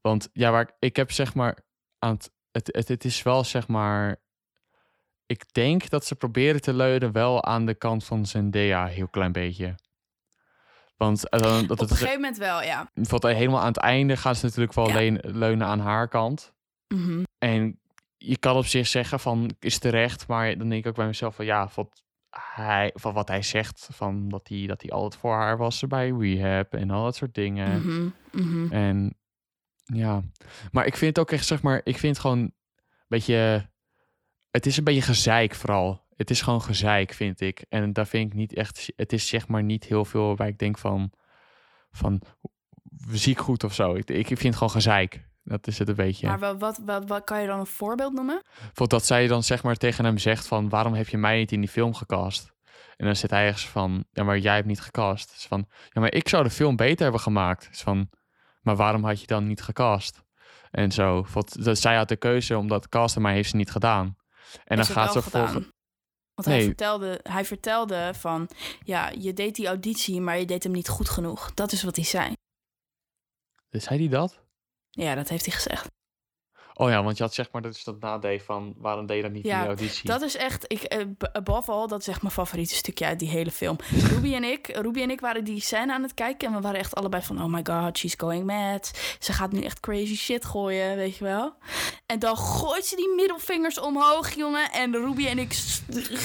[0.00, 1.58] Want ja, waar ik, ik heb zeg maar
[1.98, 4.22] aan het, het, het, het is wel zeg maar.
[5.26, 9.32] Ik denk dat ze proberen te leunen wel aan de kant van Zendaya, heel klein
[9.32, 9.74] beetje.
[10.96, 12.90] Want eh, dat Op een gegeven moment wel, ja.
[12.94, 14.94] bijvoorbeeld helemaal aan het einde gaan ze natuurlijk wel Ja.
[14.94, 16.52] leen- leunen aan haar kant.
[16.94, 17.22] Mhm.
[17.38, 17.80] En
[18.16, 21.34] je kan op zich zeggen van is terecht, maar dan denk ik ook bij mezelf
[21.34, 22.02] van ja, wat
[22.54, 26.10] hij, van wat hij zegt, van dat hij, dat hij altijd voor haar was bij
[26.18, 27.80] rehab en al dat soort dingen.
[27.80, 28.08] Mhm.
[28.48, 28.72] Mhm.
[28.72, 29.14] En
[29.84, 30.22] ja,
[30.72, 32.54] maar ik vind het ook echt zeg maar, ik vind het gewoon een
[33.08, 33.68] beetje,
[34.50, 36.03] het is een beetje gezeik vooral.
[36.16, 37.64] Het is gewoon gezeik, vind ik.
[37.68, 40.58] En daar vind ik niet echt, het is zeg maar niet heel veel waar ik
[40.58, 41.12] denk van,
[41.90, 42.22] van
[43.10, 43.94] ziek goed of zo.
[43.94, 45.28] Ik, ik vind het gewoon gezeik.
[45.42, 46.26] Dat is het een beetje.
[46.26, 48.42] Maar wat, wat, wat, wat kan je dan een voorbeeld noemen?
[48.54, 50.68] Bijvoorbeeld dat zij dan zeg maar tegen hem zegt van...
[50.68, 52.52] waarom heb je mij niet in die film gecast?
[52.96, 54.04] En dan zit hij ergens van...
[54.12, 55.30] ja, maar jij hebt niet gecast.
[55.30, 57.68] Dus van, ja, maar ik zou de film beter hebben gemaakt.
[57.70, 58.10] Dus van,
[58.60, 60.22] maar waarom had je dan niet gecast?
[60.70, 61.26] En zo.
[61.52, 64.16] Dat, zij had de keuze om dat te casten, maar heeft ze niet gedaan.
[64.64, 65.62] En dan Is gaat ze wel
[66.34, 68.48] Want hij, vertelde, hij vertelde van,
[68.84, 71.54] ja, je deed die auditie, maar je deed hem niet goed genoeg.
[71.54, 72.32] Dat is wat hij zei.
[73.70, 74.42] Zei hij dat?
[74.90, 75.88] Ja, dat heeft hij gezegd.
[76.76, 79.22] Oh ja, want je had zeg maar dat is dat nadeed van waarom deed je
[79.22, 80.08] dat niet Ja, in de auditie?
[80.08, 83.28] Dat is echt, ik, eh, above all, dat is echt mijn favoriete stukje uit die
[83.28, 83.76] hele film.
[84.12, 86.78] Ruby en ik, Ruby en ik waren die scène aan het kijken en we waren
[86.78, 88.90] echt allebei van, oh my god, she's going mad.
[89.18, 91.54] Ze gaat nu echt crazy shit gooien, weet je wel.
[92.06, 94.70] En dan gooit ze die middelvingers omhoog, jongen.
[94.70, 95.52] En Ruby en ik,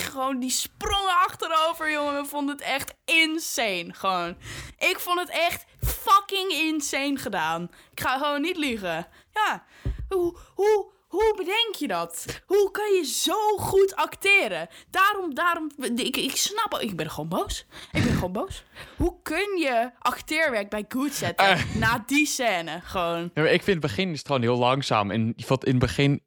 [0.09, 2.21] gewoon die sprongen achterover, jongen.
[2.21, 4.35] We vonden het echt insane, gewoon.
[4.77, 7.69] Ik vond het echt fucking insane gedaan.
[7.91, 9.07] Ik ga gewoon niet liegen.
[9.33, 9.63] Ja,
[10.09, 12.41] hoe, hoe, hoe bedenk je dat?
[12.45, 14.67] Hoe kan je zo goed acteren?
[14.89, 17.65] Daarom, daarom, ik, ik snap, ik ben gewoon boos.
[17.91, 18.63] Ik ben gewoon boos.
[18.97, 21.75] Hoe kun je acteerwerk bij goed zetten Eh.
[21.75, 22.79] na die scène?
[22.83, 23.31] Gewoon.
[23.33, 25.11] Ja, ik vind het begin is het gewoon heel langzaam.
[25.11, 26.23] En wat in het begin.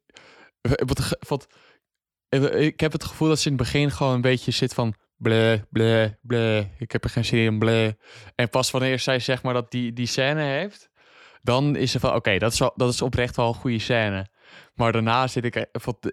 [0.61, 1.47] Wat, wat,
[2.55, 4.93] ik heb het gevoel dat ze in het begin gewoon een beetje zit van.
[5.17, 6.65] Bleh, bleh, bleh.
[6.77, 7.91] Ik heb er geen zin in, bleh.
[8.35, 10.89] En pas wanneer zij zeg maar dat die, die scène heeft.
[11.43, 14.27] Dan is ze van, oké, dat, is wel- dat is oprecht wel een goede scène.
[14.75, 15.55] Maar daarna zit ik...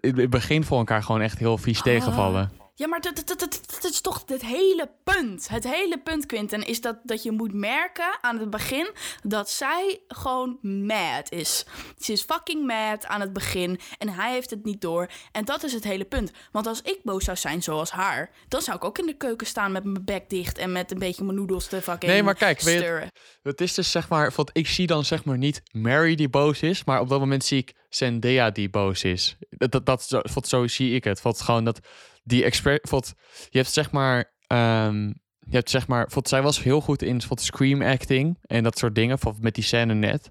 [0.00, 2.50] In het begin voor elkaar gewoon echt heel vies tegenvallen.
[2.80, 5.48] Ja, maar dat, dat, dat, dat, is toch het hele punt.
[5.48, 8.90] Het hele punt, Quinten, is dat, dat je moet merken aan het begin
[9.22, 11.64] dat zij gewoon mad is.
[11.98, 15.10] Ze is fucking mad aan het begin en hij heeft het niet door.
[15.32, 16.30] En dat is het hele punt.
[16.52, 19.46] Want als ik boos zou zijn zoals haar, dan zou ik ook in de keuken
[19.46, 22.34] staan met mijn bek dicht en met een beetje mijn noedels te fucking Nee, maar
[22.34, 23.10] kijk, weet je-.
[23.42, 26.60] Het is dus zeg maar, want ik zie dan zeg maar niet Mary die boos
[26.60, 29.36] is, maar op dat moment zie ik Zendaya die boos is.
[29.50, 31.22] Dat, dat, dat, zo zie ik het.
[31.22, 31.80] Wat gewoon dat
[32.22, 32.90] die expert,
[33.48, 35.06] je hebt zeg maar, ehm,
[35.38, 38.94] je hebt zeg maar, zij was heel goed in wat scream acting en dat soort
[38.94, 40.28] dingen, wat met die scène net.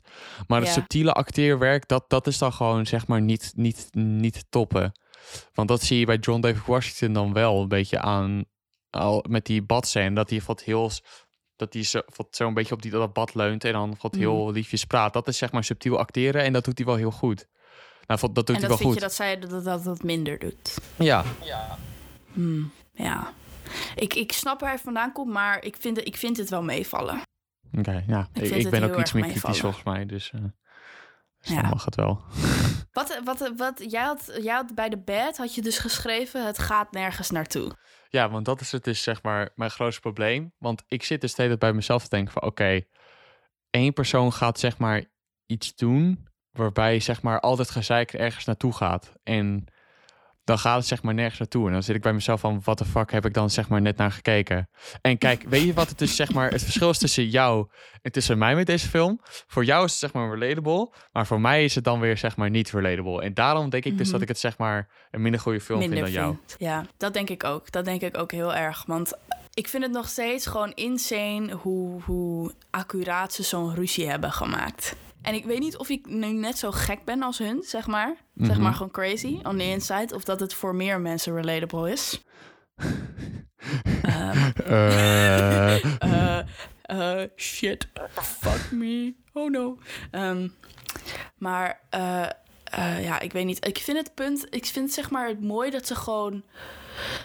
[0.47, 0.73] Maar het Ja.
[0.73, 4.91] subtiele acteerwerk, dat, dat is dan gewoon zeg maar niet, niet, niet toppen.
[5.53, 8.45] Want dat zie je bij John David Washington dan wel een beetje aan,
[8.89, 10.91] al met die badscène, dat hij wat heel
[11.55, 14.15] dat hij zo, wat zo een beetje op die, dat bad leunt en dan wat
[14.15, 15.13] heel liefjes praat.
[15.13, 17.47] Dat is zeg maar subtiel acteren en dat doet hij wel heel goed.
[18.09, 18.93] Nou, vond- dat doet En hij dat wel vind goed.
[18.93, 20.77] je dat zij dat, dat, dat minder doet.
[20.97, 21.23] Ja.
[22.93, 23.33] Ja.
[23.95, 26.63] Ik, ik snap waar hij vandaan komt, maar ik vind, het- ik vind het wel
[26.63, 27.21] meevallen.
[27.77, 28.19] Oké, ja.
[28.19, 29.59] Ik, vind ik het ben heel ook iets erg meer kritisch meevallen.
[29.59, 30.41] volgens mij, dus, eh
[31.39, 31.61] dus Ja.
[31.61, 32.21] dan mag het wel.
[32.91, 36.59] Wat, wat, wat jij, had, jij had bij de bed had je dus geschreven: het
[36.59, 37.71] gaat nergens naartoe.
[38.09, 40.53] Ja, want dat is het dus zeg maar mijn grootste probleem.
[40.57, 42.81] Want ik zit dus tijd bij mezelf te denken van oké,
[43.69, 45.03] één persoon gaat zeg maar
[45.45, 46.27] iets doen
[46.59, 49.11] waarbij zeg maar altijd gezeik ergens naartoe gaat.
[49.23, 49.67] En
[50.49, 51.67] dan gaat het zeg maar nergens naartoe.
[51.67, 53.81] En dan zit ik bij mezelf van wat de fuck heb ik dan zeg maar
[53.81, 54.69] net naar gekeken.
[55.01, 57.67] En kijk, weet je wat het dus zeg maar het verschil is tussen jou
[58.01, 59.19] en tussen mij met deze film?
[59.47, 62.37] Voor jou is het zeg maar relatable, maar voor mij is het dan weer zeg
[62.37, 63.21] maar niet relatable.
[63.21, 65.99] En daarom denk ik dus dat ik het zeg maar een minder goede film vind
[65.99, 66.37] dan jou.
[66.57, 67.71] Ja, dat denk ik ook.
[67.71, 68.83] Dat denk ik ook heel erg.
[68.87, 69.13] Want
[69.53, 74.95] ik vind het nog steeds gewoon insane hoe, hoe accuraat ze zo'n ruzie hebben gemaakt.
[75.21, 78.15] En ik weet niet of ik nu net zo gek ben als hun, zeg maar.
[78.35, 78.61] Zeg Mhm.
[78.61, 80.15] maar gewoon crazy on the inside.
[80.15, 82.21] Of dat het voor meer mensen relatable is.
[84.03, 86.39] Eh, Eh,
[86.81, 87.87] eh, shit.
[88.13, 89.13] Fuck me.
[89.33, 89.77] Oh no.
[90.11, 90.47] Ehm,
[91.37, 91.81] maar
[93.01, 93.65] ja, ik weet niet.
[93.67, 96.43] Ik vind het punt, ik vind zeg maar het mooi dat ze gewoon.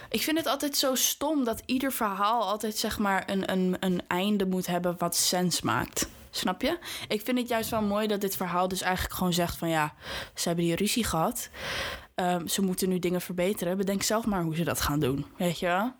[0.09, 4.03] Ik vind het altijd zo stom dat ieder verhaal altijd zeg maar een, een, een
[4.07, 6.09] einde moet hebben wat sens maakt.
[6.37, 6.79] Snap je?
[7.09, 9.95] Ik vind het juist wel mooi dat dit verhaal dus eigenlijk gewoon zegt van ja,
[10.35, 11.51] ze hebben die ruzie gehad.
[12.15, 13.77] Ehm, ze moeten nu dingen verbeteren.
[13.77, 15.27] Bedenk zelf maar hoe ze dat gaan doen.
[15.39, 15.95] Weet je wel?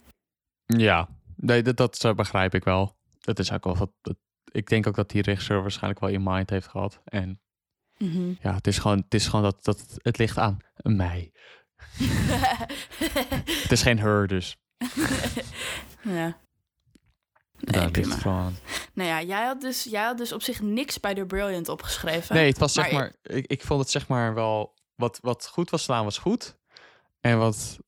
[0.65, 2.97] Ja, nee, dat, dat begrijp ik wel.
[3.21, 3.91] Dat is ook wel wat.
[4.01, 4.17] dat-
[4.51, 7.01] ik denk ook dat die regisseur waarschijnlijk wel in mind heeft gehad.
[7.05, 7.41] En
[7.99, 8.33] Mhm.
[8.41, 11.33] ja, het is gewoon, het is gewoon dat, dat het ligt aan mij.
[13.63, 14.57] Het is geen her, dus
[16.03, 16.39] ja.
[17.59, 18.17] Daar prima.
[18.25, 18.57] aan.
[18.93, 22.35] Nou ja, jij had, dus, jij had dus op zich niks bij The Brilliant opgeschreven.
[22.35, 23.17] Nee, het was zeg Maar.
[23.23, 24.75] Ik, ik vond het zeg maar wel.
[24.95, 26.57] Wat, wat goed was gedaan, was goed.
[27.21, 27.79] En wat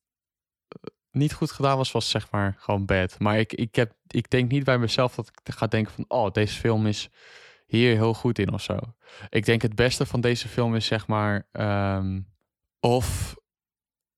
[0.68, 3.18] eh, niet goed gedaan was, was zeg maar gewoon bad.
[3.18, 6.05] Maar ik, ik, heb, ik denk niet bij mezelf dat ik ga denken van...
[6.09, 7.09] Oh, deze film is
[7.66, 8.79] hier heel goed in of zo.
[9.29, 11.48] Ik denk het beste van deze film is zeg maar...
[11.52, 12.20] ehm,
[12.81, 13.37] of...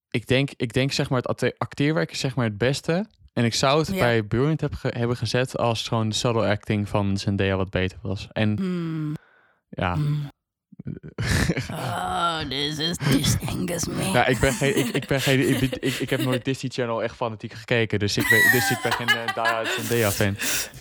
[0.09, 3.05] Ik denk, ik denk zeg maar het acte- acteerwerk is zeg maar het beste.
[3.39, 3.93] En ik zou het Ja.
[3.99, 7.97] bij Brilliant heb ge- hebben gezet als gewoon de subtle acting van Zendaya wat beter
[8.01, 8.27] was.
[8.31, 9.13] En Hmm.
[9.69, 9.97] ja...
[11.71, 14.03] Oh, this is this angers me.
[14.13, 17.03] Ja, ik ben geen, ik, ik ben geen, ik, ik, ik heb nooit Disney Channel
[17.03, 20.35] echt fanatiek gekeken, dus ik ben, dus ik ben geen uh, Zendaya fan.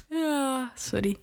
[0.09, 1.17] Ja, sorry.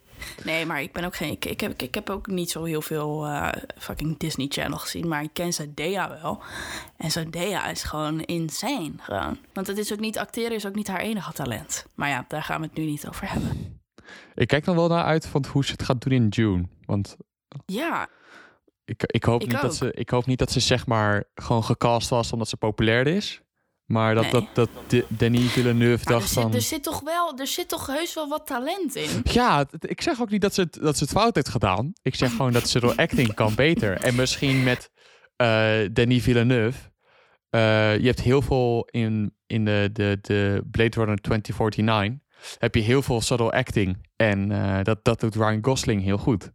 [0.44, 1.32] Nee, maar ik ben ook geen.
[1.32, 5.08] Ik, ik, heb, ik heb ook niet zo heel veel uh, fucking Disney Channel gezien.
[5.08, 6.44] Maar ik ken Zendaya wel.
[6.98, 8.94] En Zendaya is gewoon insane.
[9.00, 9.38] Gewoon.
[9.54, 11.86] Want het is ook niet acteren, is ook niet haar enige talent.
[11.96, 13.80] Maar ja, daar gaan we het nu niet over hebben.
[14.36, 16.66] Ik kijk dan wel naar uit van hoe ze het gaat doen in June.
[16.86, 17.18] Want
[17.66, 18.08] ja.
[18.86, 21.64] Ik, ik, hoop Ik niet dat ze, ik hoop niet dat ze zeg maar gewoon
[21.64, 23.42] gecast was omdat ze populair is.
[23.86, 24.48] Maar dat, Nee.
[24.54, 26.54] dat, dat Denis Villeneuve Maar er, dacht zit, van...
[26.54, 29.10] er zit toch wel, er zit toch heus wel wat talent in.
[29.24, 31.94] Ja, ik zeg ook niet dat ze, het, dat ze het fout heeft gedaan.
[32.02, 33.98] Ik zeg gewoon dat ze door acting kan beter.
[33.98, 34.92] En misschien met
[35.36, 36.80] eh Denis Villeneuve.
[37.50, 42.24] eh, je hebt heel veel in, in de, de, de Blade Runner 2049.
[42.58, 44.08] Heb je heel veel subtle acting.
[44.16, 46.52] En eh, dat, dat doet Ryan Gosling heel goed.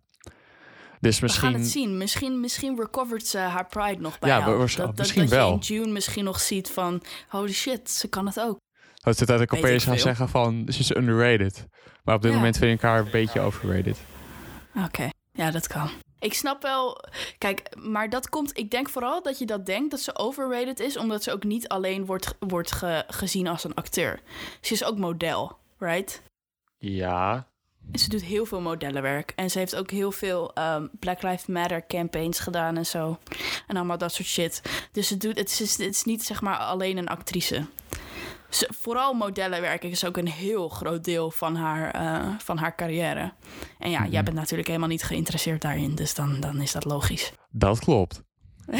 [1.00, 1.62] Dus We gaan misschien...
[1.62, 1.96] het zien.
[1.98, 4.58] Misschien, misschien recovert ze haar pride nog bij Ja, jou.
[4.58, 5.46] dat, dat, misschien dat wel.
[5.48, 7.02] je in June misschien nog ziet van...
[7.28, 8.58] Holy shit, ze kan het ook.
[8.94, 10.66] Dat ze Weet opeens gaan zeggen van...
[10.68, 11.66] Ze is underrated.
[12.04, 12.36] Maar op dit Ja.
[12.36, 13.98] moment vind ik haar een beetje overrated.
[14.84, 15.90] Oké, ja, dat kan.
[16.18, 17.04] Ik snap wel.
[17.38, 18.58] Kijk, maar dat komt.
[18.58, 21.68] Ik denk vooral dat je dat denkt dat ze overrated is, omdat ze ook niet
[21.68, 24.20] alleen wordt, wordt ge- gezien als een acteur.
[24.60, 26.22] Ze is ook model, right?
[26.78, 27.48] Ja.
[27.92, 29.32] Ze doet heel veel modellenwerk.
[29.36, 33.18] En ze heeft ook heel veel ehm, Black Lives Matter campaigns gedaan en zo.
[33.66, 34.62] En allemaal dat soort shit.
[34.92, 37.66] Dus ze doet, het, is, het is niet zeg maar alleen een actrice.
[38.48, 43.32] Ze, vooral modellenwerk is ook een heel groot deel van haar, eh, van haar carrière.
[43.78, 45.94] En ja, jij bent natuurlijk helemaal niet geïnteresseerd daarin.
[45.94, 47.32] Dus dan, dan is dat logisch.
[47.50, 48.22] Dat klopt.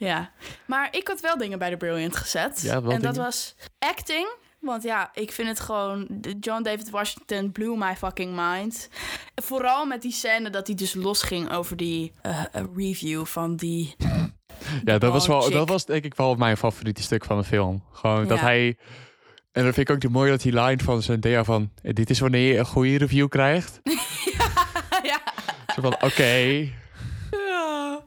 [0.00, 0.30] Ja,
[0.66, 2.60] maar ik had wel dingen bij de Brilliant gezet.
[2.62, 4.28] Ja, en dat was acting.
[4.60, 6.06] Want ja, ik vind het gewoon...
[6.40, 8.88] John David Washington blew my fucking mind.
[9.34, 13.94] Vooral met die scène dat hij dus losging over die eh, eh, review van die...
[14.84, 15.52] Ja, dat was, wel, chick.
[15.52, 17.84] dat was denk ik wel mijn favoriete stuk van de film.
[17.92, 18.44] Gewoon dat Ja.
[18.44, 18.76] hij...
[19.52, 21.70] En dat vind ik ook mooi dat die line van Zendaya van...
[21.82, 23.80] "Eh, Dit is wanneer je een goede review krijgt.
[25.02, 25.20] ja.
[25.74, 26.68] Zo van, oké.
[27.30, 28.00] Ja.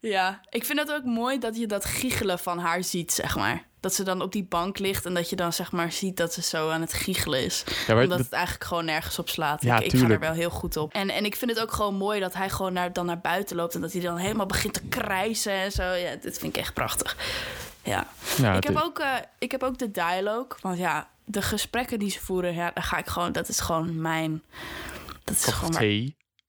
[0.00, 3.68] ja, ik vind het ook mooi dat je dat giechelen van haar ziet, zeg maar.
[3.80, 6.32] Dat ze dan op die bank ligt en dat je dan zeg maar ziet dat
[6.32, 7.64] ze zo aan het giechelen is.
[7.86, 9.62] Ja, Omdat dat- het eigenlijk gewoon nergens op slaat.
[9.62, 10.92] Ja, ik, ik ga er wel heel goed op.
[10.92, 13.56] En, en ik vind het ook gewoon mooi dat hij gewoon naar, dan naar buiten
[13.56, 13.74] loopt...
[13.74, 15.82] en dat hij dan helemaal begint te krijsen en zo.
[15.82, 17.16] Ja, dit vind ik echt prachtig.
[17.84, 18.06] Ja.
[18.36, 20.58] Ja, ik, heb ook, eh, ik heb ook de dialogue.
[20.60, 22.54] Want ja, de gesprekken die ze voeren...
[22.54, 23.32] Ja, daar ga ik gewoon...
[23.32, 24.42] Dat is gewoon mijn...
[25.24, 25.80] Dat is gewoon waar-.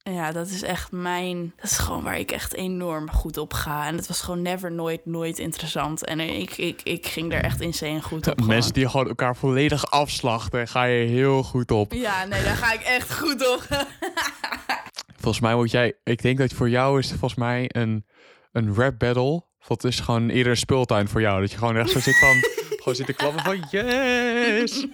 [0.04, 1.54] Ja, dat is echt mijn.
[1.56, 3.88] Dat is gewoon waar ik echt enorm goed op ga.
[3.88, 6.06] En het was gewoon never, nooit, nooit interessant.
[6.06, 8.38] En ik, ik, ik ging er echt insane goed op.
[8.38, 8.72] Mensen gewoon.
[8.72, 11.94] die gewoon elkaar volledig afslachten, ga je heel goed op.
[11.94, 13.68] Ja, nee, daar ga ik echt goed op.
[15.22, 15.94] Volgens mij moet jij...
[16.04, 18.06] Ik denk dat voor jou is het volgens mij een,
[18.52, 19.44] een rap battle.
[19.68, 21.42] Wat is gewoon eerder een speeltuin voor jou.
[21.42, 22.36] Dat je gewoon echt zo zit van...
[22.78, 24.88] gewoon zit te klappen van yes!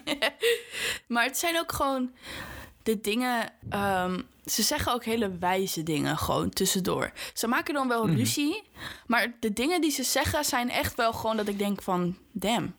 [1.07, 2.11] maar het zijn ook gewoon
[2.83, 3.49] de dingen.
[3.69, 7.11] ehm, ze zeggen ook hele wijze dingen gewoon tussendoor.
[7.33, 8.63] Ze maken dan wel ruzie.
[9.05, 12.17] Maar de dingen die ze zeggen zijn echt wel gewoon dat ik denk van...
[12.33, 12.75] Damn,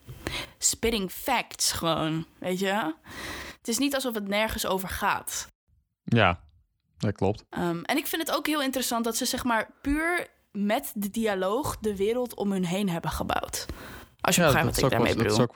[0.59, 2.95] spitting facts gewoon, weet je?
[3.59, 5.47] Het is niet alsof het nergens over gaat.
[6.05, 6.41] Ja,
[6.99, 7.45] dat klopt.
[7.51, 11.11] Ehm, en ik vind het ook heel interessant dat ze zeg maar puur met de
[11.11, 13.67] dialoog de wereld om hun heen hebben gebouwd.
[14.21, 15.49] Als je Ja, begrijpt dat wat ik daarmee wel, dat is bedoel.
[15.49, 15.55] ook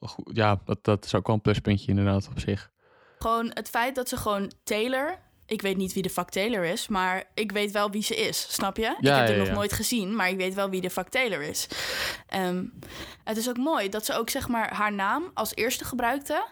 [0.00, 0.36] wel goed.
[0.36, 2.70] Ja, dat, dat is ook wel een pluspuntje inderdaad op zich.
[3.18, 5.22] Gewoon het feit dat ze gewoon Taylor...
[5.46, 8.46] Ik weet niet wie de fuck Taylor is, maar ik weet wel wie ze is.
[8.48, 8.82] Snap je?
[8.82, 9.54] ik heb ja, haar nog ja.
[9.54, 11.68] nooit gezien, maar ik weet wel wie de fuck Taylor is.
[12.28, 12.64] Ehm,
[13.24, 16.46] het is ook mooi dat ze ook zeg maar haar naam als eerste gebruikte.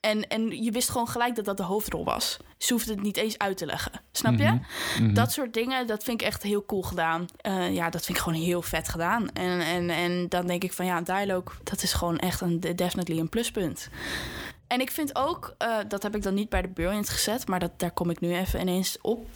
[0.00, 2.36] En, en je wist gewoon gelijk dat dat de hoofdrol was.
[2.58, 3.92] Ze hoefde het niet eens uit te leggen.
[4.12, 4.58] Snap je?
[5.00, 5.14] Mhm.
[5.14, 7.26] Dat soort dingen, dat vind ik echt heel cool gedaan.
[7.36, 9.32] Eh, ja, dat vind ik gewoon heel vet gedaan.
[9.32, 13.18] En, en, en dan denk ik van ja, dialogue, dat is gewoon echt een definitely
[13.18, 13.88] een pluspunt.
[14.70, 17.58] En ik vind ook, eh, dat heb ik dan niet bij de Brilliant gezet, maar
[17.60, 19.26] dat, daar kom ik nu even ineens op.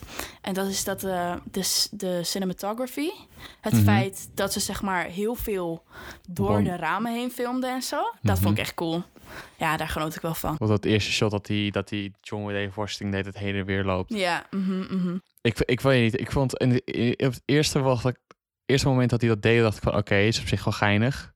[0.40, 3.08] En dat is dat eh, de, de cinematography.
[3.60, 3.82] Het Mhm.
[3.82, 5.82] feit dat ze zeg maar heel veel
[6.28, 6.64] door Bom.
[6.64, 8.02] de ramen heen filmden en zo.
[8.22, 9.02] Dat vond ik echt cool.
[9.58, 10.54] Ja, daar genoot ik wel van.
[10.58, 13.64] Want dat eerste shot dat die, dat die John David Washington deed het heen en
[13.64, 14.14] weer loopt.
[14.14, 15.16] Ja, mhm, mhm.
[15.40, 18.18] Ik, ik weet niet, ik vond in, de- in- op het eerste, was ik,
[18.66, 21.32] eerste moment dat hij dat deed, dacht ik van oké, is op zich wel geinig.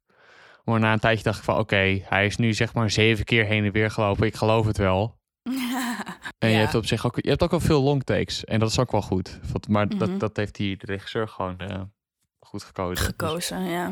[0.69, 3.45] Maar na een tijdje dacht ik van oké, hij is nu zeg maar zeven keer
[3.45, 4.27] heen en weer gelopen.
[4.27, 5.17] Ik geloof het wel.
[6.39, 8.45] En je hebt op zich ook, je hebt ook wel veel long takes.
[8.45, 9.41] En dat is ook wel goed.
[9.69, 9.99] Maar Mhm.
[9.99, 11.81] dat, dat heeft die de regisseur gewoon eh,
[12.47, 12.95] goed gekozen.
[12.95, 13.89] Dus- gekozen, ja.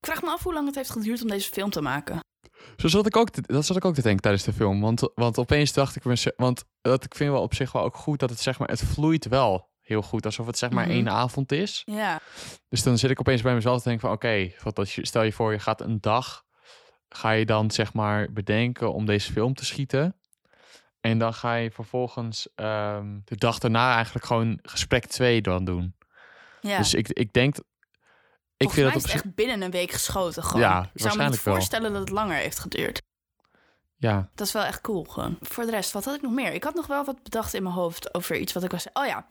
[0.00, 2.18] Ik vraag me af hoe lang het heeft geduurd om deze film te maken.
[2.76, 4.80] Zo zat ik ook te, dat zat ik ook te denken tijdens de film.
[4.80, 6.02] Want, want opeens dacht ik,
[6.36, 8.82] want dat ik vind wel op zich wel ook goed dat het zeg maar, het
[8.84, 10.24] vloeit wel heel goed.
[10.24, 10.94] Alsof het zeg maar Mhm.
[10.94, 11.82] één avond is.
[11.84, 12.20] Ja,
[12.68, 15.22] Dus dan zit ik opeens bij mezelf te denken van oké, wat als je stel
[15.22, 16.44] je voor je gaat een dag,
[17.08, 20.14] ga je dan zeg maar bedenken om deze film te schieten.
[21.00, 25.94] En dan ga je vervolgens ehm, de dag daarna eigenlijk gewoon gesprek 2 dan doen.
[26.60, 26.78] Ja.
[26.78, 27.56] Dus ik, ik denk...
[27.56, 27.62] Ik
[28.70, 30.60] Volgens vind mij dat is het echt binnen een week geschoten gewoon.
[30.60, 33.02] Ja, ik zou me niet voorstellen dat het langer heeft geduurd.
[34.00, 35.36] Ja, Dat is wel echt cool gewoon.
[35.40, 36.52] Voor de rest, wat had ik nog meer?
[36.52, 38.86] Ik had nog wel wat bedacht in mijn hoofd over iets wat ik was.
[38.92, 39.26] Oh ja,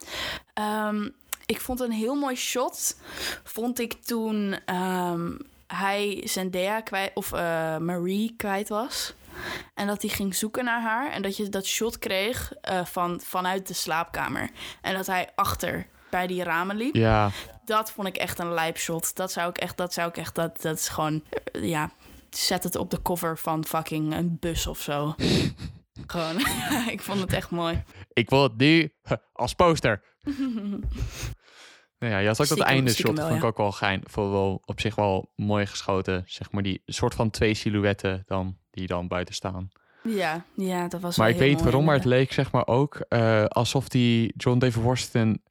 [0.54, 1.08] Ehm,
[1.46, 2.96] ik vond een heel mooi shot.
[3.44, 5.30] Vond ik toen ehm,
[5.66, 9.14] hij Zendaya kwijt of eh, Marie kwijt was.
[9.74, 11.10] En dat hij ging zoeken naar haar.
[11.10, 14.50] En dat je dat shot kreeg eh, van, vanuit de slaapkamer.
[14.80, 16.94] En dat hij achter bij die ramen liep.
[16.94, 17.30] ja.
[17.64, 19.16] Dat vond ik echt een lijp shot.
[19.16, 21.90] Dat zou ik echt, dat zou ik echt, dat, dat is gewoon, eh, ja,
[22.30, 25.14] zet het op de cover van fucking een bus of zo.
[26.06, 26.36] gewoon,
[26.94, 27.82] ik vond het echt mooi.
[28.12, 28.92] Ik wil het nu
[29.32, 30.02] als poster.
[32.00, 33.48] Nou ja, je had ook dat einde shot, wel, vond ik ja.
[33.48, 34.00] ook wel gein.
[34.00, 36.22] Ik wel op zich wel mooi geschoten.
[36.26, 39.70] Zeg maar die soort van twee silhouetten dan, die dan buiten staan.
[40.02, 42.96] Ja, ja, dat was Maar ik weet mooi, waarom, maar het leek zeg maar ook
[43.08, 45.42] eh, alsof die John David Washington...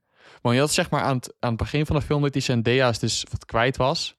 [0.42, 2.42] Want je had zeg maar aan het, aan het begin van de film dat die
[2.42, 4.18] Zendaya's dus wat kwijt was.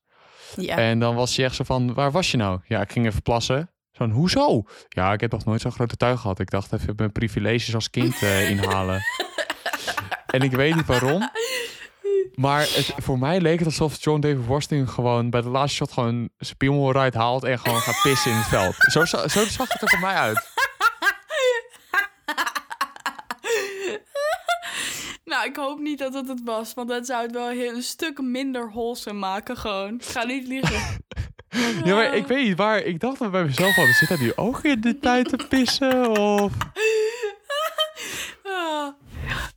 [0.57, 2.61] Ja, En dan was hij echt zo van, waar was je nou?
[2.67, 3.71] Ja, ik ging even plassen.
[3.93, 4.63] Zo'n, hoezo?
[4.89, 6.39] Ja, ik heb nog nooit zo'n grote tuig gehad.
[6.41, 9.01] Ik dacht even mijn privileges als kind eh, inhalen.
[10.27, 11.31] en ik weet niet waarom.
[12.35, 15.93] Maar het, voor mij leek het alsof John David Washington gewoon bij de laatste shot
[15.93, 18.75] gewoon zijn piemel eruit haalt en gewoon gaat pissen in het veld.
[18.79, 20.49] Zo, za- zo zag het er voor mij uit.
[25.31, 27.83] Nou, ik hoop niet dat het het was, want dat zou het wel heel, een
[27.83, 29.95] stuk minder wholesome maken gewoon.
[29.95, 30.81] Ik ga niet liegen.
[31.85, 32.79] Ja, maar ik weet niet waar.
[32.83, 36.09] Ik dacht dan bij mezelf van, zit hij nu ook in de tijd te pissen?
[36.19, 36.53] Of...
[38.45, 38.89] Ah,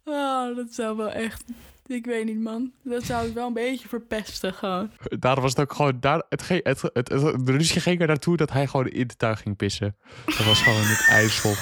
[0.05, 1.43] ah, dat zou wel echt,
[1.88, 2.71] ik weet niet man.
[2.84, 4.91] Dat zou ik wel een beetje verpesten gewoon.
[5.19, 5.99] Daarom was het ook gewoon...
[5.99, 7.09] Daar, het, ging- het, het, het,
[7.45, 9.95] de ruzie ging er naartoe dat hij gewoon in de tuin ging pissen.
[10.26, 11.53] Dat was gewoon het ijsel.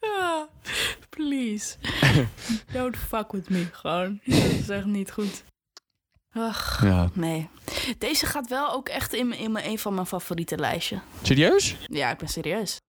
[0.00, 0.42] Ah,
[1.28, 1.76] please.
[2.72, 4.20] Don't fuck with me gewoon.
[4.24, 5.44] Dat is echt niet goed.
[6.32, 7.08] Ach, Ja.
[7.12, 7.48] nee.
[7.98, 11.00] Deze gaat wel ook echt in, in mijn, een van mijn favoriete lijstje.
[11.22, 11.76] Serieus?
[11.86, 12.80] Ja, ik ben serieus.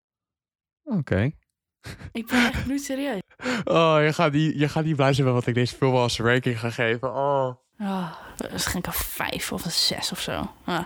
[0.84, 1.32] Oké.
[2.12, 3.20] Ik ben echt bloed serieus.
[3.64, 6.20] Oh, je gaat, niet, je gaat niet blij zijn met wat ik deze film als
[6.20, 7.16] ranking ga geven.
[7.16, 7.56] Oh.
[7.80, 10.52] Oh, waarschijnlijk een vijf of een zes of zo.
[10.66, 10.86] Ah.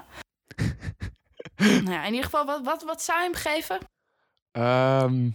[1.84, 3.80] nou ja, in ieder geval, wat, wat, wat zou je hem geven?
[4.52, 5.30] Ehm,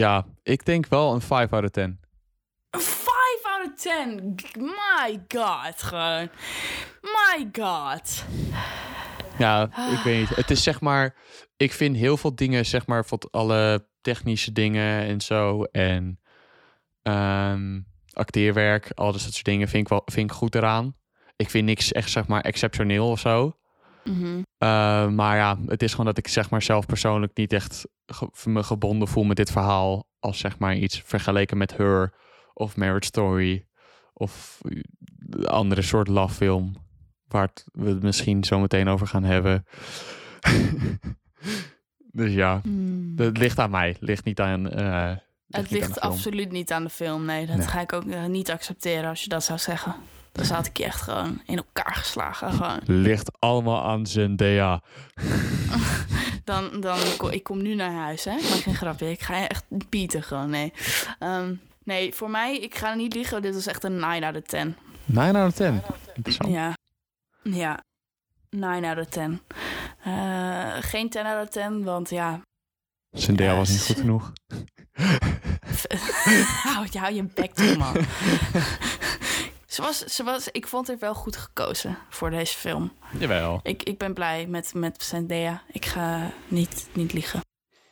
[0.00, 2.00] ja, ik denk wel een 5 out of 10.
[2.70, 3.10] Een 5
[3.42, 4.34] out of 10.
[4.54, 6.30] My god, gewoon.
[7.00, 8.24] My god.
[9.38, 10.36] Ja, ik weet niet.
[10.36, 11.16] Het is zeg maar...
[11.56, 13.04] Ik vind heel veel dingen, zeg maar...
[13.04, 15.62] Van alle technische dingen en zo.
[15.62, 16.20] En
[17.02, 17.80] ehm,
[18.12, 20.96] acteerwerk, al dat soort dingen vind ik, wel, vind ik goed eraan.
[21.36, 23.59] Ik vind niks echt, zeg maar, exceptioneel of zo.
[24.04, 24.36] Mhm.
[24.36, 24.42] Uh,
[25.08, 28.62] maar ja, het is gewoon dat ik zeg maar zelf persoonlijk niet echt ge- me
[28.62, 30.08] gebonden voel met dit verhaal.
[30.18, 32.12] Als zeg maar iets vergeleken met Her
[32.54, 33.66] of Marriage Story.
[34.12, 34.60] Of
[35.16, 36.74] de andere soort love film.
[37.28, 39.64] Waar het- we het misschien zo meteen over gaan hebben.
[42.12, 42.60] dus ja,
[43.16, 43.88] het ligt aan mij.
[43.88, 44.70] Het ligt niet aan.
[44.70, 45.16] eh,
[45.48, 47.24] Het ligt absoluut niet aan de film.
[47.24, 47.66] Nee, dat Nee.
[47.66, 49.94] ga ik ook eh, niet accepteren als je dat zou zeggen.
[50.32, 52.52] Dan had ik je echt gewoon in elkaar geslagen.
[52.52, 52.80] Gewoon.
[52.84, 54.80] Ligt allemaal aan Zendaya.
[56.44, 58.30] Dan, dan ko- ik kom nu naar huis, hè?
[58.36, 59.10] Ik maak geen grapje.
[59.10, 60.72] Ik ga je echt pieten gewoon, nee.
[61.18, 61.54] Ehm,
[61.84, 63.42] nee, voor mij, ik ga niet liegen.
[63.42, 64.76] Dit was echt een 9 out of 10.
[65.04, 65.82] 9 out of 10.
[66.14, 66.52] Interessant.
[66.52, 66.76] Ja.
[67.42, 67.80] Ja.
[68.50, 69.40] 9 out of 10.
[70.04, 72.40] Eh, geen 10 out of 10, want ja...
[73.10, 74.32] Zendaya Ja, was niet goed genoeg.
[76.72, 77.96] hou, je- hou je bek toe, man.
[79.80, 82.92] ze was, ze was, ik vond het wel goed gekozen voor deze film.
[83.18, 83.60] Jawel.
[83.62, 85.62] Ik, ik ben blij met, met Zendaya.
[85.72, 87.40] Ik ga niet, niet liegen.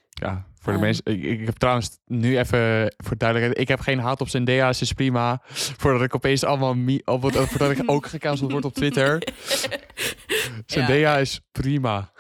[0.09, 0.81] Ja, voor de Ehm.
[0.81, 1.05] mensen.
[1.05, 3.61] Ik, ik heb trouwens nu even voor duidelijkheid.
[3.61, 5.41] Ik heb geen haat op Zendaya, ze is prima.
[5.53, 6.75] Voordat ik opeens allemaal.
[6.75, 9.23] mi- op, voordat ik ook gecanceld word op Twitter.
[10.67, 12.13] Zendaya is prima.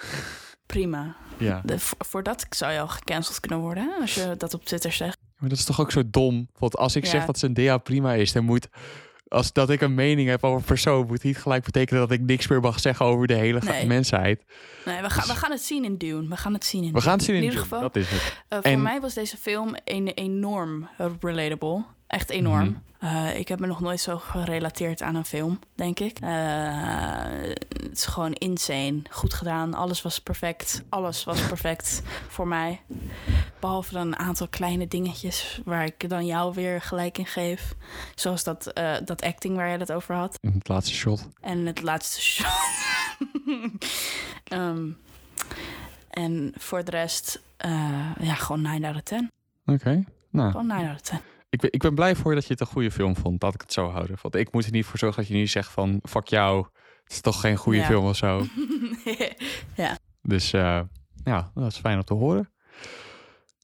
[0.66, 1.16] Prima.
[1.39, 1.61] Ja.
[1.64, 4.93] De, voor, voor dat zou je al gecanceld kunnen worden, als je dat op Twitter
[4.93, 5.19] zegt.
[5.39, 6.49] Maar dat is toch ook zo dom?
[6.59, 7.11] Want als ik Ja.
[7.11, 8.69] zeg dat Zendaya prima is, dan moet.
[9.29, 12.20] Als dat ik een mening heb over een persoon, moet niet gelijk betekenen dat ik
[12.20, 13.87] niks meer mag zeggen over de hele Nee.
[13.87, 14.45] mensheid.
[14.85, 16.29] Nee, we, gaan we gaan het zien in Dune.
[16.29, 17.97] We gaan het zien in We gaan het zien in, In ieder Dune, geval- Dat
[17.97, 18.43] is het.
[18.49, 20.89] Eh, voor En- mij was deze film een, enorm
[21.20, 21.85] relatable.
[22.09, 22.65] Echt enorm.
[22.65, 22.77] Mhm.
[22.99, 26.19] Eh, ik heb me nog nooit zo gerelateerd aan een film, denk ik.
[26.21, 26.29] Eh,
[27.69, 29.03] het is gewoon insane.
[29.11, 29.75] Goed gedaan.
[29.75, 30.83] Alles was perfect.
[30.89, 32.81] Alles was perfect voor mij.
[33.61, 37.75] Behalve dan een aantal kleine dingetjes waar ik dan jou weer gelijk in geef.
[38.15, 40.39] Zoals dat, eh, dat acting waar jij het over had.
[40.41, 41.29] In het laatste shot.
[41.41, 42.47] En het laatste shot.
[44.45, 44.89] Ehm,
[46.11, 47.41] En voor de rest,
[48.21, 49.31] ja, gewoon 9 out of 10.
[49.67, 50.05] Oké.
[50.31, 51.19] Nou, Gewoon 9 out of 10.
[51.51, 53.40] Ik ben, ik ben blij voor je dat je het een goede film vond.
[53.40, 54.16] Dat ik het zo houden.
[54.22, 56.01] Want ik moet er niet voor zorgen dat je nu zegt van...
[56.09, 56.66] Fuck jou,
[57.05, 57.84] het is toch geen goede Ja.
[57.84, 58.46] film of zo.
[59.76, 59.99] ja.
[60.22, 60.80] Dus eh,
[61.24, 62.53] ja, dat is fijn om te horen.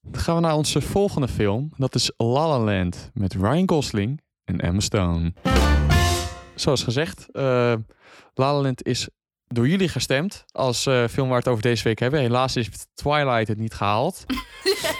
[0.02, 1.72] Dan gaan we naar onze volgende film.
[1.76, 5.32] Dat is La La Land met Ryan Gosling en Emma Stone.
[6.54, 7.42] Zoals gezegd, eh
[8.34, 9.08] La La Land is
[9.46, 12.20] door jullie gestemd als eh, film waar we het over deze week hebben.
[12.20, 14.24] Helaas is Twilight het niet gehaald.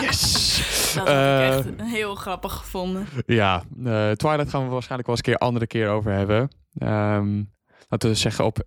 [0.00, 0.92] Yes!
[0.94, 3.06] Dat Eh, heb ik echt heel grappig gevonden.
[3.26, 6.50] Ja, eh, Twilight gaan we waarschijnlijk wel eens een keer andere keer over hebben.
[6.78, 7.42] Ehm
[7.88, 8.62] laten we zeggen, op,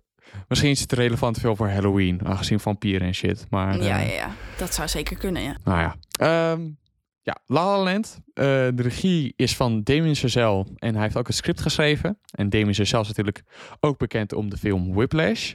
[0.48, 3.46] misschien is het een relevante film voor Halloween, aangezien vampieren en shit.
[3.50, 5.56] Maar, Ja, eh, ja, ja, dat zou zeker kunnen, ja.
[5.64, 5.96] Nou ja.
[6.10, 6.60] Ehm,
[7.22, 8.18] ja, La La Land.
[8.34, 12.18] eh, de regie is van Damien Chazelle en hij heeft ook het script geschreven.
[12.30, 13.42] En Damien Chazelle is natuurlijk
[13.80, 15.52] ook bekend om de film Whiplash.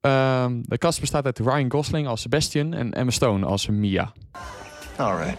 [0.00, 4.12] Ehm, de cast bestaat uit Ryan Gosling als Sebastian en Emma Stone als Mia.
[4.98, 5.38] All right.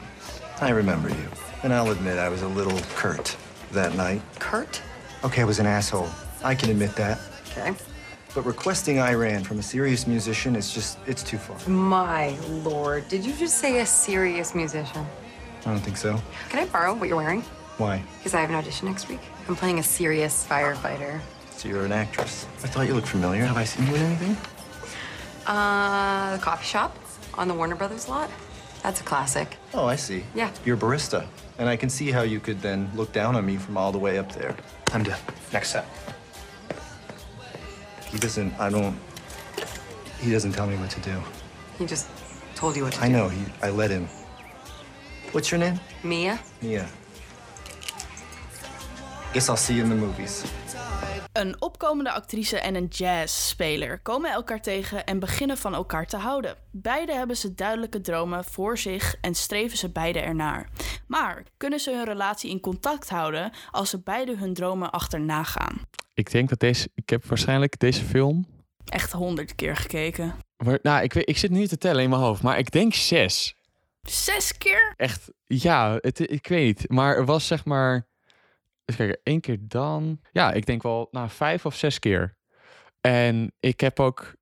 [0.61, 1.27] I remember you.
[1.63, 3.35] And I'll admit I was a little curt
[3.71, 4.21] that night.
[4.39, 4.81] Curt?
[5.23, 6.09] Okay, I was an asshole.
[6.43, 7.19] I can admit that.
[7.51, 7.73] Okay.
[8.35, 11.57] But requesting Iran from a serious musician is just, it's too far.
[11.69, 15.05] My lord, did you just say a serious musician?
[15.61, 16.19] I don't think so.
[16.49, 17.41] Can I borrow what you're wearing?
[17.77, 18.03] Why?
[18.17, 19.19] Because I have an audition next week.
[19.47, 21.21] I'm playing a serious firefighter.
[21.51, 22.45] So you're an actress.
[22.63, 23.45] I thought you looked familiar.
[23.45, 24.37] Have I seen you in anything?
[25.45, 26.97] Uh, the coffee shop
[27.35, 28.29] on the Warner Brothers lot.
[28.84, 29.57] That's a classic.
[29.73, 30.23] Oh, I see.
[30.36, 30.51] Yeah.
[30.65, 31.25] You're a barista.
[31.57, 33.97] And I can see how you could then look down on me from all the
[33.97, 34.55] way up there.
[34.91, 35.19] I'm done.
[35.53, 35.86] Next set.
[38.11, 38.97] He doesn't, I don't,
[40.19, 41.19] he doesn't tell me what to do.
[41.79, 42.07] He just
[42.55, 43.15] told you what to I do.
[43.15, 44.07] I know, he, I let him.
[45.31, 45.79] What's your name?
[46.03, 46.39] Mia?
[46.61, 46.88] Mia.
[49.34, 50.45] Guess I'll see you in the movies.
[51.34, 56.55] Een opkomende actrice en een jazzspeler komen elkaar tegen en beginnen van elkaar te houden.
[56.71, 60.69] Beide hebben ze duidelijke dromen voor zich en streven ze beide ernaar.
[61.07, 65.81] Maar kunnen ze hun relatie in contact houden als ze beide hun dromen achterna gaan?
[66.13, 68.47] Ik denk dat deze, ik heb waarschijnlijk deze film.
[68.86, 70.34] Echt honderd keer gekeken.
[70.81, 73.55] nou, ik, weet, ik zit nu te tellen in mijn hoofd, maar ik denk zes.
[74.01, 74.93] Zes keer?
[74.95, 76.89] Echt, ja, het, ik weet niet.
[76.89, 78.11] Maar er was zeg maar.
[78.86, 80.19] Even kijken, één keer dan.
[80.31, 82.38] Ja, ik denk wel nou, vijf of zes keer.
[83.01, 84.36] En ik heb ook.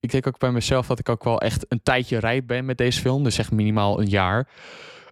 [0.00, 2.78] Ik denk ook bij mezelf dat ik ook wel echt een tijdje rijp ben met
[2.78, 3.24] deze film.
[3.24, 4.48] Dus echt minimaal een jaar.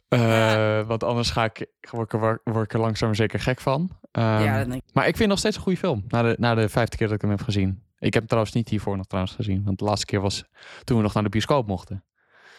[0.08, 0.84] Eh, Ja.
[0.84, 3.98] Want anders ga ik, word, ik er, word ik er langzaam zeker gek van.
[4.10, 4.94] Ehm, ja, dat denk ik.
[4.94, 6.04] Maar ik vind het nog steeds een goede film.
[6.08, 7.70] Na de, na de vijfde keer dat ik hem heb gezien.
[7.98, 9.64] Ik heb hem trouwens niet hiervoor nog trouwens gezien.
[9.64, 10.44] Want de laatste keer was
[10.84, 12.04] toen we nog naar de bioscoop mochten.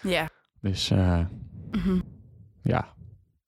[0.02, 0.30] Ja.
[0.62, 1.20] Dus eh,
[1.72, 2.00] Mhm.
[2.62, 2.94] ja,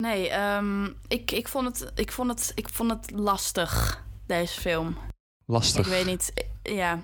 [0.04, 4.98] Nee, ehm, ik, ik, vond het, ik, vond het, ik vond het lastig, deze film.
[5.46, 5.86] lastig.
[5.86, 6.32] Ik weet niet.
[6.64, 7.02] eh, Ja,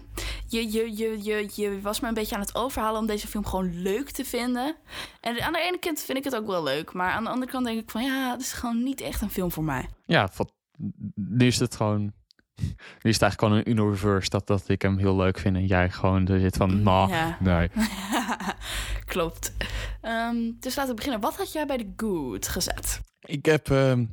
[0.47, 3.45] je, je, je, je, je was me een beetje aan het overhalen om deze film
[3.45, 4.75] gewoon leuk te vinden.
[5.21, 6.93] En aan de ene kant vind ik het ook wel leuk.
[6.93, 9.29] Maar aan de andere kant denk ik van ja, het is gewoon niet echt een
[9.29, 9.89] film voor mij.
[10.05, 10.29] Ja,
[11.15, 12.13] nu is het gewoon.
[13.01, 15.55] Nu is het eigenlijk gewoon een Uno reverse dat, dat ik hem heel leuk vind
[15.55, 17.37] en jij gewoon er zit van, nou, Ja.
[17.39, 17.69] nee.
[19.05, 19.53] Klopt.
[20.01, 21.21] Ehm, dus laten we beginnen.
[21.21, 23.01] Wat had jij bij de Good gezet?
[23.19, 23.69] Ik heb.
[23.71, 24.05] ehm,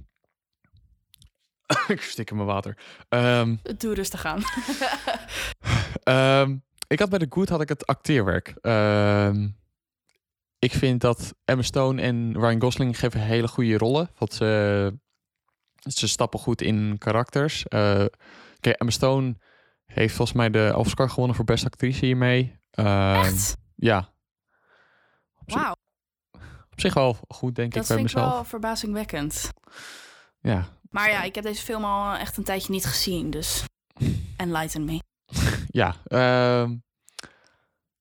[1.88, 2.78] ik stik in mijn water.
[3.08, 4.40] Ehm, Doe rustig aan.
[6.02, 6.56] ehm,
[6.88, 8.54] ik had bij de Good had ik het acteerwerk.
[8.60, 9.48] Ehm,
[10.58, 14.10] ik vind dat Emma Stone en Ryan Gosling geven hele goede rollen.
[14.18, 14.98] Want ze,
[15.86, 17.64] ze stappen goed in karakters.
[18.60, 19.36] Kijk, Emma Stone
[19.86, 22.58] heeft volgens mij de Oscar gewonnen voor beste actrice hiermee.
[22.70, 23.56] Ehm, Echt?
[23.76, 24.14] Ja.
[25.46, 25.74] Wauw,
[26.70, 28.32] op zich wel goed, denk dat ik bij vind ik mezelf.
[28.34, 29.50] wel verbazingwekkend.
[30.40, 33.64] Ja, Maar ja, ik heb deze film al echt een tijdje niet gezien, dus
[34.36, 35.00] enlighten me.
[35.68, 35.94] ja.
[36.04, 36.76] ehm,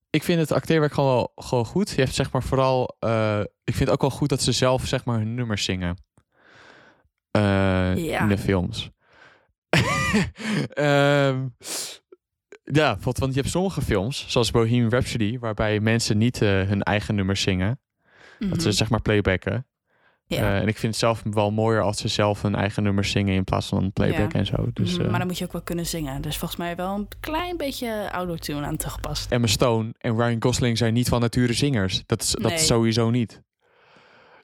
[0.09, 1.89] ik vind het acteerwerk gewoon, wel- gewoon goed.
[1.89, 2.95] Je hebt zeg maar vooral...
[2.99, 5.97] eh, ik vind het ook wel goed dat ze zelf zeg maar hun nummers zingen.
[7.35, 8.21] Eh, Ja.
[8.21, 8.89] In de films.
[10.73, 11.45] Ehm,
[12.63, 15.39] ja, want, want je hebt sommige films, zoals Bohemian Rhapsody...
[15.39, 17.79] waarbij mensen niet eh, hun eigen nummers zingen.
[18.39, 18.77] Dat ze Mhm.
[18.77, 19.67] zeg maar playbacken.
[20.27, 20.37] Ja.
[20.37, 23.33] Eh, en ik vind het zelf wel mooier als ze zelf hun eigen nummers zingen
[23.35, 24.39] in plaats van playback Ja.
[24.39, 24.69] en zo.
[24.73, 26.21] Dus, eh, maar dan moet je ook wel kunnen zingen.
[26.21, 29.31] Dus volgens mij wel een klein beetje autotune aan toegepast.
[29.31, 32.03] Emma Stone en Ryan Gosling zijn niet van nature zingers.
[32.05, 33.41] Dat is, dat is sowieso niet.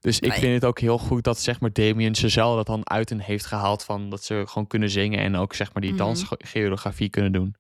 [0.02, 0.40] Dus ik Nee.
[0.40, 3.46] vind het ook heel goed dat zeg maar Damien Chazelle dat dan uit hen heeft
[3.46, 6.00] gehaald van dat ze gewoon kunnen zingen en ook zeg maar die Mhm.
[6.00, 7.56] dansgeografie kunnen doen.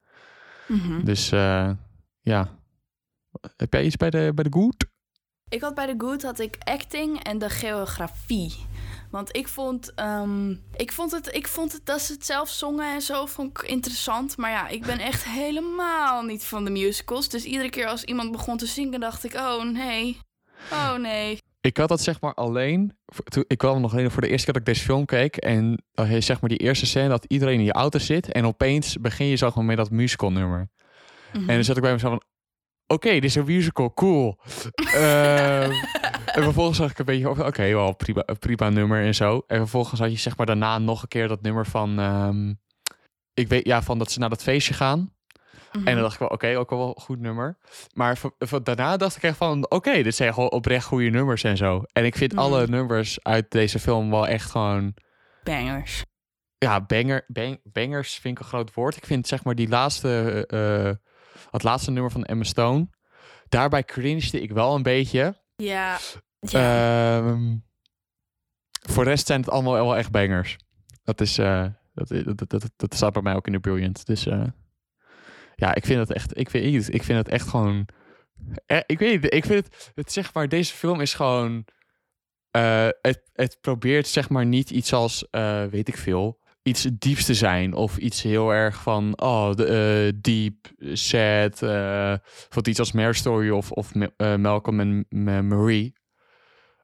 [0.67, 1.03] Mhm.
[1.03, 1.71] Dus eh,
[2.21, 2.59] ja.
[3.57, 4.85] Heb jij iets bij de, bij de Good?
[5.49, 8.55] Ik had bij de Good had ik acting en de geografie.
[9.11, 12.93] Want ik vond, ehm, ik vond het, ik vond het dat ze het zelf zongen
[12.93, 14.37] en zo vond ik interessant.
[14.37, 17.29] Maar ja, ik ben echt helemaal niet van de musicals.
[17.29, 20.17] Dus iedere keer als iemand begon te zingen, dacht ik: oh nee,
[20.71, 21.37] oh nee.
[21.61, 22.97] Ik had dat zeg maar alleen.
[23.47, 25.35] Ik kwam nog alleen voor de eerste keer dat ik deze film keek.
[25.35, 25.83] En
[26.19, 28.31] zeg maar die eerste scène dat iedereen in je auto zit.
[28.31, 30.69] En opeens begin je zo gewoon met dat musical nummer.
[31.33, 32.21] En dan zat ik bij mezelf van.
[32.87, 34.37] Oké, dit is een musical, cool.
[34.75, 35.71] Ehm,
[36.25, 39.43] en vervolgens zag ik een beetje over, oké, wel prima, prima nummer en zo.
[39.47, 42.53] En vervolgens had je zeg maar daarna nog een keer dat nummer van, ehm,
[43.33, 45.13] ik weet, ja, van dat ze naar dat feestje gaan.
[45.71, 47.57] En dan dacht ik wel, oké, ook wel een goed nummer.
[47.93, 51.43] Maar van, van daarna dacht ik echt van, oké, dit zijn gewoon oprecht goede nummers
[51.43, 51.83] en zo.
[51.91, 54.93] En ik vind alle nummers uit deze film wel echt gewoon,
[55.43, 56.03] Bangers.
[56.57, 58.95] ja, banger, bang, bangers vind ik een groot woord.
[58.95, 61.09] Ik vind zeg maar die laatste, eh,
[61.51, 62.87] het laatste nummer van Emma Stone.
[63.49, 65.41] Daarbij cringede ik wel een beetje.
[65.55, 65.97] Ja.
[66.39, 67.17] ja.
[67.19, 67.55] Ehm,
[68.89, 70.57] voor de rest zijn het allemaal wel echt bangers.
[71.03, 74.05] Dat is, eh, dat, dat, dat, dat, staat bij mij ook in de Brilliant.
[74.05, 74.43] Dus eh,
[75.61, 77.87] ja, ik vind het echt, ik vind, ik vind het echt gewoon,
[78.65, 81.65] eh, ik weet niet, ik vind het, het zeg maar, deze film is gewoon,
[82.51, 87.25] eh, het, het probeert zeg maar niet iets als, eh, weet ik veel, iets dieps
[87.25, 91.61] te zijn of iets heel erg van, oh, de, deep, sad,
[92.57, 93.91] of iets als Mare Story of, of
[94.37, 95.05] Malcolm en
[95.47, 95.93] Marie.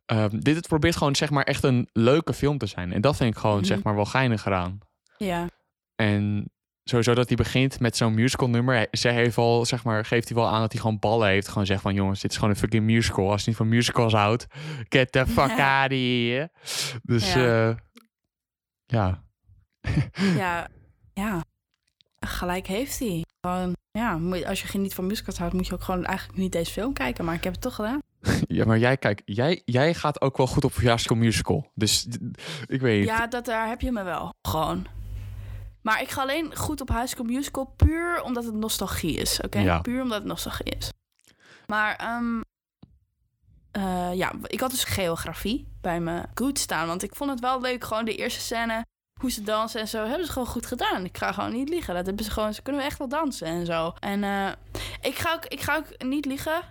[0.05, 2.93] Ehm, dit het probeert gewoon zeg maar echt een leuke film te zijn.
[2.93, 3.65] En dat vind ik gewoon Mhm.
[3.65, 4.79] zeg maar wel geinig gedaan.
[5.17, 5.49] ja.
[5.95, 6.51] En
[6.89, 8.87] sowieso dat hij begint met zo'n musical nummer.
[8.91, 11.47] Zij heeft al, zeg maar, geeft hij wel aan dat hij gewoon ballen heeft.
[11.47, 13.31] Gewoon zegt van, jongens, dit is gewoon een fucking musical.
[13.31, 14.47] Als je niet van musicals houdt,
[14.89, 15.81] get the fuck Ja.
[15.81, 16.49] out of here.
[17.03, 17.43] Dus Ja.
[17.45, 17.77] ja.
[18.85, 19.23] ja.
[20.35, 20.67] Ja,
[21.13, 21.43] ja.
[22.19, 23.25] Gelijk heeft hij.
[23.41, 26.51] Gewoon, ja, als je geen niet van musicals houdt, moet je ook gewoon eigenlijk niet
[26.51, 27.25] deze film kijken.
[27.25, 27.99] Maar ik heb het toch gedaan.
[28.47, 31.71] ja, maar jij, kijk, jij, jij gaat ook wel goed op School Musical.
[31.75, 32.07] Dus
[32.65, 33.07] ik weet niet.
[33.07, 34.33] Ja, dat, daar heb je me wel.
[34.41, 34.87] Gewoon.
[35.87, 39.41] Maar ik ga alleen goed op High School Musical puur omdat het nostalgie is.
[39.41, 39.59] Oké?
[39.59, 39.79] Ja.
[39.79, 40.91] Puur omdat het nostalgie is.
[41.65, 42.41] Maar ehm,
[43.71, 46.87] eh, ja, ik had dus geografie bij me goed staan.
[46.87, 47.83] Want ik vond het wel leuk.
[47.83, 48.85] Gewoon de eerste scène,
[49.21, 51.05] hoe ze dansen en zo, hebben ze gewoon goed gedaan.
[51.05, 51.95] Ik ga gewoon niet liegen.
[51.95, 53.93] Dat hebben ze gewoon, ze kunnen echt wel dansen en zo.
[53.99, 54.51] En eh,
[55.01, 56.61] ik, ga ook, ik ga ook niet liegen.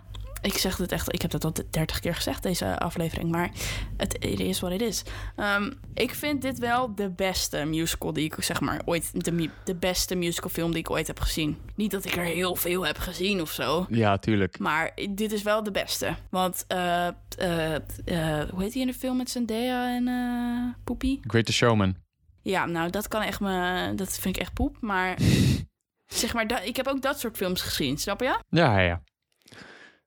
[0.43, 3.31] Ik zeg dit echt, ik heb dat al dertig keer gezegd, deze aflevering.
[3.31, 3.51] Maar
[3.97, 5.03] het is wat het is.
[5.37, 9.25] Ehm, ik vind dit wel de beste musical die ik, zeg maar, ooit...
[9.25, 11.57] De, de beste musicalfilm die ik ooit heb gezien.
[11.75, 13.87] Niet dat ik er heel veel heb gezien of zo.
[13.89, 14.59] Ja, tuurlijk.
[14.59, 16.15] Maar dit is wel de beste.
[16.31, 21.21] Want, eh, eh, eh, hoe heet hij in de film met Zendaya en eh Poepie?
[21.27, 21.97] Greatest Showman.
[22.43, 23.93] Ja, nou, dat kan echt me...
[23.95, 24.77] Dat vind ik echt poep.
[24.81, 25.19] Maar,
[26.07, 28.39] zeg maar, ik heb ook dat soort films gezien, snap je?
[28.49, 29.03] Ja, ja,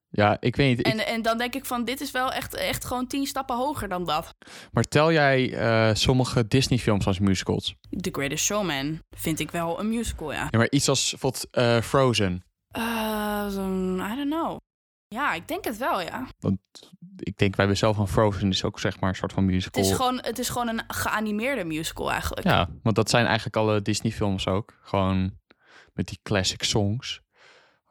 [0.09, 0.37] ja.
[0.39, 0.87] Ik weet niet.
[0.87, 3.55] ik- En, en dan denk ik van, dit is wel echt, echt gewoon tien stappen
[3.55, 4.35] hoger dan dat.
[4.71, 7.75] maar tel jij eh, sommige Disney-films als musicals?
[8.01, 10.47] The Greatest Showman vind ik wel een musical, ja.
[10.49, 12.43] Ja, maar iets als bijvoorbeeld eh, Frozen.
[12.67, 14.57] Eh, I don't know.
[15.07, 16.27] Ja, ik denk het wel, ja.
[16.39, 16.57] Want
[17.19, 19.51] ik denk, wij hebben zelf van Frozen is ook zeg maar een soort van Het
[19.51, 19.81] musical.
[19.83, 22.47] is gewoon, het is gewoon een geanimeerde musical eigenlijk.
[22.47, 24.77] Ja, want dat zijn eigenlijk alle Disney-films ook.
[24.81, 25.37] Gewoon
[25.93, 27.21] met die classic songs.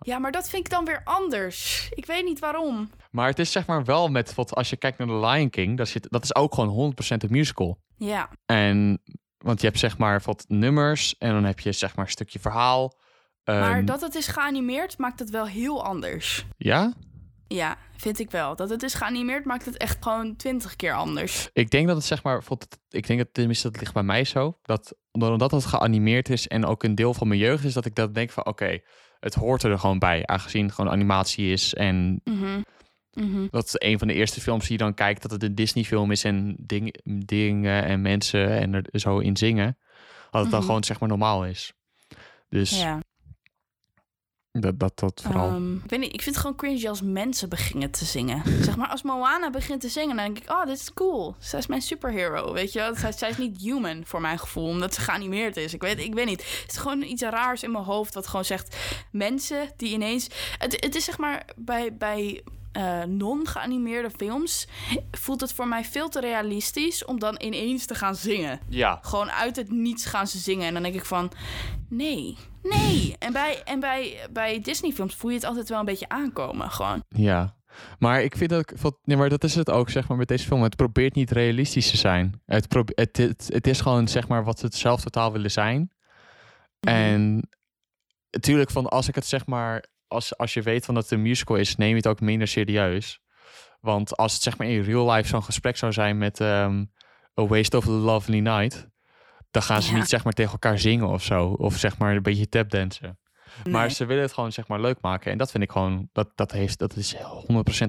[0.01, 1.88] Ja, maar dat vind ik dan weer anders.
[1.94, 2.90] Ik weet niet waarom.
[3.11, 5.76] Maar het is zeg maar wel met, wat als je kijkt naar The Lion King,
[5.76, 7.78] dat, zit, dat is ook gewoon 100% een musical.
[7.96, 9.03] Ja, En,
[9.38, 12.38] want je hebt zeg maar wat nummers en dan heb je zeg maar een stukje
[12.38, 12.99] verhaal.
[13.44, 16.46] maar Ehm, dat het is geanimeerd maakt het wel heel anders.
[16.57, 16.94] Ja?
[17.46, 18.57] Ja, vind ik wel.
[18.57, 21.51] Dat het is geanimeerd maakt het echt gewoon twintig keer anders.
[21.53, 22.42] Ik denk dat het zeg maar,
[22.88, 26.64] ik denk dat tenminste dat ligt bij mij zo, dat omdat het geanimeerd is en
[26.64, 28.80] ook een deel van mijn jeugd is, dat ik dat denk van oké,
[29.20, 32.60] het hoort er gewoon bij, aangezien het gewoon animatie is en Mhm.
[33.12, 33.46] Mhm.
[33.50, 35.84] dat is een van de eerste films die je dan kijkt dat het een Disney
[35.84, 36.94] film is en ding,
[37.24, 39.78] dingen en mensen en er zo in zingen,
[40.30, 40.68] dat het dan Mhm.
[40.68, 41.72] gewoon zeg maar normaal is.
[42.48, 43.00] Dus Ja.
[44.61, 45.48] Dat, dat, dat vooral.
[45.48, 48.42] Ehm, ik weet niet, ik vind het gewoon cringy als mensen beginnen te zingen.
[48.64, 51.34] zeg maar, als Moana begint te zingen, dan denk ik, oh, dit is cool.
[51.38, 52.94] Zij is mijn superhero, weet je wel.
[52.94, 55.74] Zij, zij is niet human voor mijn gevoel, omdat ze geanimeerd is.
[55.74, 56.61] Ik weet, ik weet niet.
[56.62, 58.76] Het is gewoon iets raars in mijn hoofd wat gewoon zegt,
[59.11, 60.28] mensen die ineens...
[60.59, 62.42] Het, het is zeg maar, bij, bij
[62.72, 64.68] eh, non-geanimeerde films
[65.11, 68.61] voelt het voor mij veel te realistisch om dan ineens te gaan zingen.
[68.68, 68.98] ja.
[69.02, 70.66] Gewoon uit het niets gaan ze zingen.
[70.66, 71.30] En dan denk ik van,
[71.88, 72.36] nee,
[72.68, 73.16] nee.
[73.18, 76.70] En bij, en bij, bij Disney-films voel je het altijd wel een beetje aankomen.
[76.70, 77.04] Gewoon.
[77.08, 77.56] Ja,
[77.98, 78.72] maar ik vind dat,
[79.04, 80.62] nee, maar dat is het ook, zeg maar, met deze film.
[80.62, 82.42] Het probeert niet realistisch te zijn.
[82.46, 85.92] Het, het, het, het is gewoon, zeg maar, wat ze het zelf totaal willen zijn.
[86.80, 86.94] Mhm.
[86.94, 87.48] En
[88.30, 91.22] natuurlijk, van als ik het zeg maar, als, als je weet van dat het een
[91.22, 93.20] musical is, neem je het ook minder serieus.
[93.80, 96.84] Want als het zeg maar in real life zo'n gesprek zou zijn met ehm,
[97.40, 98.88] A Waste of a Lovely Night,
[99.51, 99.96] dan gaan ze Ja.
[99.99, 101.46] niet zeg maar tegen elkaar zingen of zo.
[101.46, 103.18] Of zeg maar een beetje tapdansen.
[103.70, 105.32] Maar ze willen het gewoon zeg maar leuk maken.
[105.32, 107.18] En dat vind ik gewoon, dat, dat, heeft, dat is 100%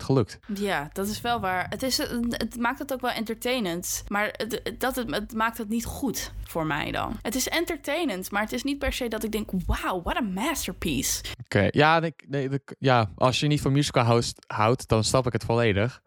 [0.03, 0.39] gelukt.
[0.53, 1.66] Ja, dat is wel waar.
[1.70, 1.97] Het, is,
[2.30, 4.03] het maakt het ook wel entertainend.
[4.07, 7.18] Maar het, dat, het, het maakt het niet goed voor mij dan.
[7.22, 9.49] Het is entertainend, maar het is niet per se dat ik denk...
[9.66, 11.24] Wow, what a masterpiece.
[11.43, 12.49] Oké, ja, nee,
[12.80, 16.01] ja, als je niet van musical houdt, houdt, dan snap ik het volledig.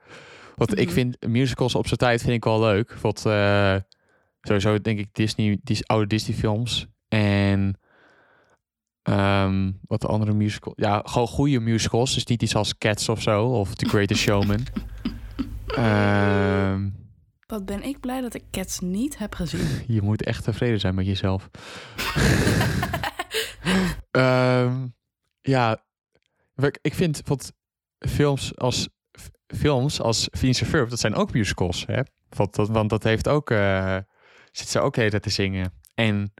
[0.56, 0.94] Want ik Mhm.
[0.94, 2.92] vind musicals op zijn tijd vind ik wel leuk.
[3.00, 3.76] Want eh,
[4.42, 7.78] sowieso denk ik Disney, die oude Disney films en
[9.02, 12.14] ehm, wat de andere musical, ja, gewoon goede musicals.
[12.14, 14.60] Dus niet iets als Cats of zo of The Greatest Showman.
[15.76, 16.88] Ehm,
[17.46, 19.82] Wat ben ik blij dat ik Cats niet heb gezien.
[19.94, 21.50] je moet echt tevreden zijn met jezelf.
[24.10, 24.86] Ehm,
[25.40, 25.84] ja,
[26.56, 27.52] ik- ik vind wat
[27.98, 28.88] films als
[29.46, 32.00] films als en Ferb, dat zijn ook musicals, hè?
[32.28, 33.96] Want dat, want dat heeft ook eh
[34.52, 35.72] zit ze ook tijd te zingen.
[35.94, 36.32] En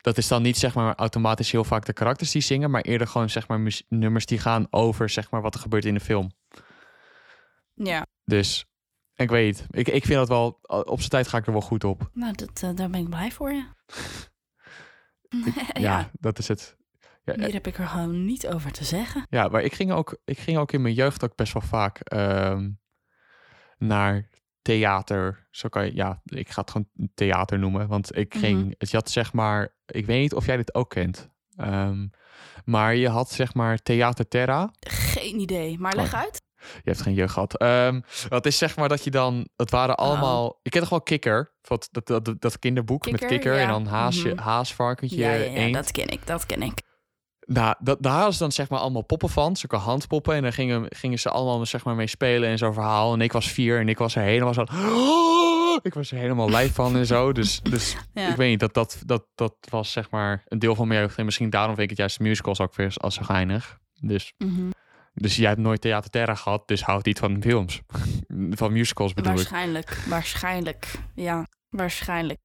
[0.00, 3.06] dat is dan niet zeg maar automatisch heel vaak de karakters die zingen, maar eerder
[3.06, 6.30] gewoon zeg maar nummers die gaan over zeg maar wat er gebeurt in de film.
[7.74, 8.66] Ja, Dus
[9.14, 11.84] ik weet, ik, ik vind dat wel op zijn tijd ga ik er wel goed
[11.84, 12.10] op.
[12.12, 13.64] nou, dat, eh, daar ben ik blij voor je.
[15.72, 16.78] Ja, ja, dat is het.
[17.24, 19.26] Ja, hier heb ik er gewoon niet over te zeggen.
[19.30, 21.98] Ja, maar ik ging ook, ik ging ook in mijn jeugd ook best wel vaak
[22.00, 22.70] ehm,
[23.78, 24.29] naar
[24.62, 25.46] theater.
[25.50, 27.88] Zo kan je, ja, ik ga het gewoon theater noemen.
[27.88, 28.72] Want ik ging, Mhm.
[28.78, 31.28] het je had zeg maar, ik weet niet of jij dit ook kent.
[31.56, 32.06] Ehm,
[32.64, 34.70] maar je had zeg maar Theater Terra.
[34.80, 36.42] Geen idee, maar leg uit.
[36.56, 37.56] Je hebt geen jeugd gehad.
[37.58, 41.00] Ehm dat is zeg maar dat je dan, het waren allemaal, ik ken toch wel
[41.02, 44.38] Kikker, wat, dat, dat, dat kinderboek met Kikker, en dan haasje, Mhm.
[44.38, 46.78] haasvarkentje, Ja, ja, dat ken ik, dat ken ik.
[47.52, 50.34] Nou, dat, daar hadden ze dan zeg maar allemaal poppen van, zulke handpoppen.
[50.34, 53.12] En dan gingen, gingen ze allemaal zeg maar mee spelen en zo'n verhaal.
[53.12, 54.64] En ik was vier en ik was er helemaal zo...
[55.82, 57.32] Ik was er helemaal lijf van en zo.
[57.32, 58.28] Dus, dus Ja.
[58.28, 61.16] ik weet niet, dat, dat, dat, dat was zeg maar een deel van mijn jeugd.
[61.18, 63.78] En misschien daarom vind ik het juist de musicals ook weer als zo geinig.
[64.00, 64.70] Dus, Mhm.
[65.14, 67.80] dus jij hebt nooit Theater Terra gehad, dus houdt niet van films.
[68.60, 69.38] van musicals bedoel ik.
[69.38, 70.92] Waarschijnlijk, waarschijnlijk.
[71.14, 72.38] Ja, waarschijnlijk.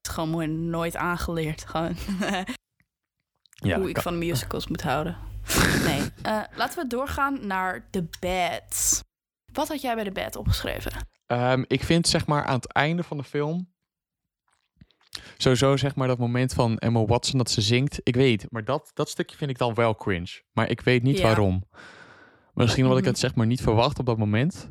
[0.00, 1.64] Het gewoon mooi nooit aangeleerd.
[1.66, 1.96] Gewoon
[3.66, 5.16] Ja, hoe ik kan- van musicals moet houden.
[5.86, 9.02] Nee, eh, laten we doorgaan naar The Bad.
[9.52, 10.92] Wat had jij bij The Bad opgeschreven?
[11.26, 13.72] Ehm, ik vind zeg maar aan het einde van de film.
[15.36, 18.00] Sowieso zeg maar dat moment van Emma Watson dat ze zingt.
[18.02, 20.42] Ik weet, maar dat, dat stukje vind ik dan wel cringe.
[20.52, 21.22] Maar ik weet niet Ja.
[21.22, 21.64] waarom.
[22.54, 23.12] Misschien omdat ik Mhm.
[23.12, 24.70] het zeg maar niet verwacht op dat moment.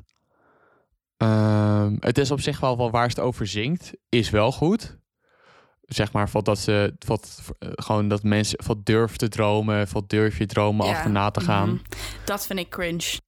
[1.18, 3.92] Ehm, het is op zich wel, wel waar ze het over zingt.
[4.10, 4.98] Is wel goed.
[5.88, 9.88] Zeg maar van dat ze wat, eh, gewoon dat mensen wat durven te dromen.
[9.92, 11.70] Wat durf je dromen Ja, achterna te gaan.
[11.70, 11.78] mhm.
[12.26, 13.20] Dat vind ik cringe.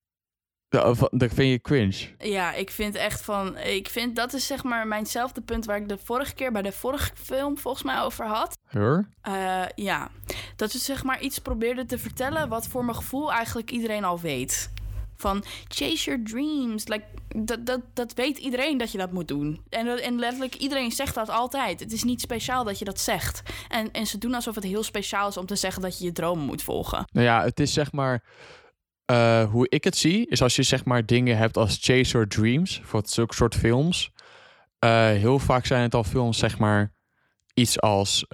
[0.70, 2.08] Ja, dat vind je cringe.
[2.18, 3.58] Ja, ik vind echt van...
[3.58, 6.72] Ik vind dat is zeg maar mijnzelfde punt waar ik de vorige keer bij de
[6.72, 8.58] vorige film volgens mij over had.
[8.68, 9.10] Her?
[9.22, 10.10] Eh, ja,
[10.56, 14.20] dat ze zeg maar iets probeerde te vertellen wat voor mijn gevoel eigenlijk iedereen al
[14.20, 14.72] weet.
[15.20, 16.88] Van chase your dreams.
[16.88, 17.04] Like,
[17.36, 19.62] dat, dat, dat weet iedereen dat je dat moet doen.
[19.70, 21.80] En, en letterlijk iedereen zegt dat altijd.
[21.80, 23.42] Het is niet speciaal dat je dat zegt.
[23.68, 26.12] En, en ze doen alsof het heel speciaal is om te zeggen dat je je
[26.12, 27.06] dromen moet volgen.
[27.12, 28.24] Nou ja, het is zeg maar.
[29.06, 32.28] eh, hoe ik het zie, is als je zeg maar dingen hebt als Chase Your
[32.28, 34.12] Dreams, voor zulke soort films.
[34.80, 36.94] eh, heel vaak zijn het al films, zeg maar,
[37.54, 38.26] iets als.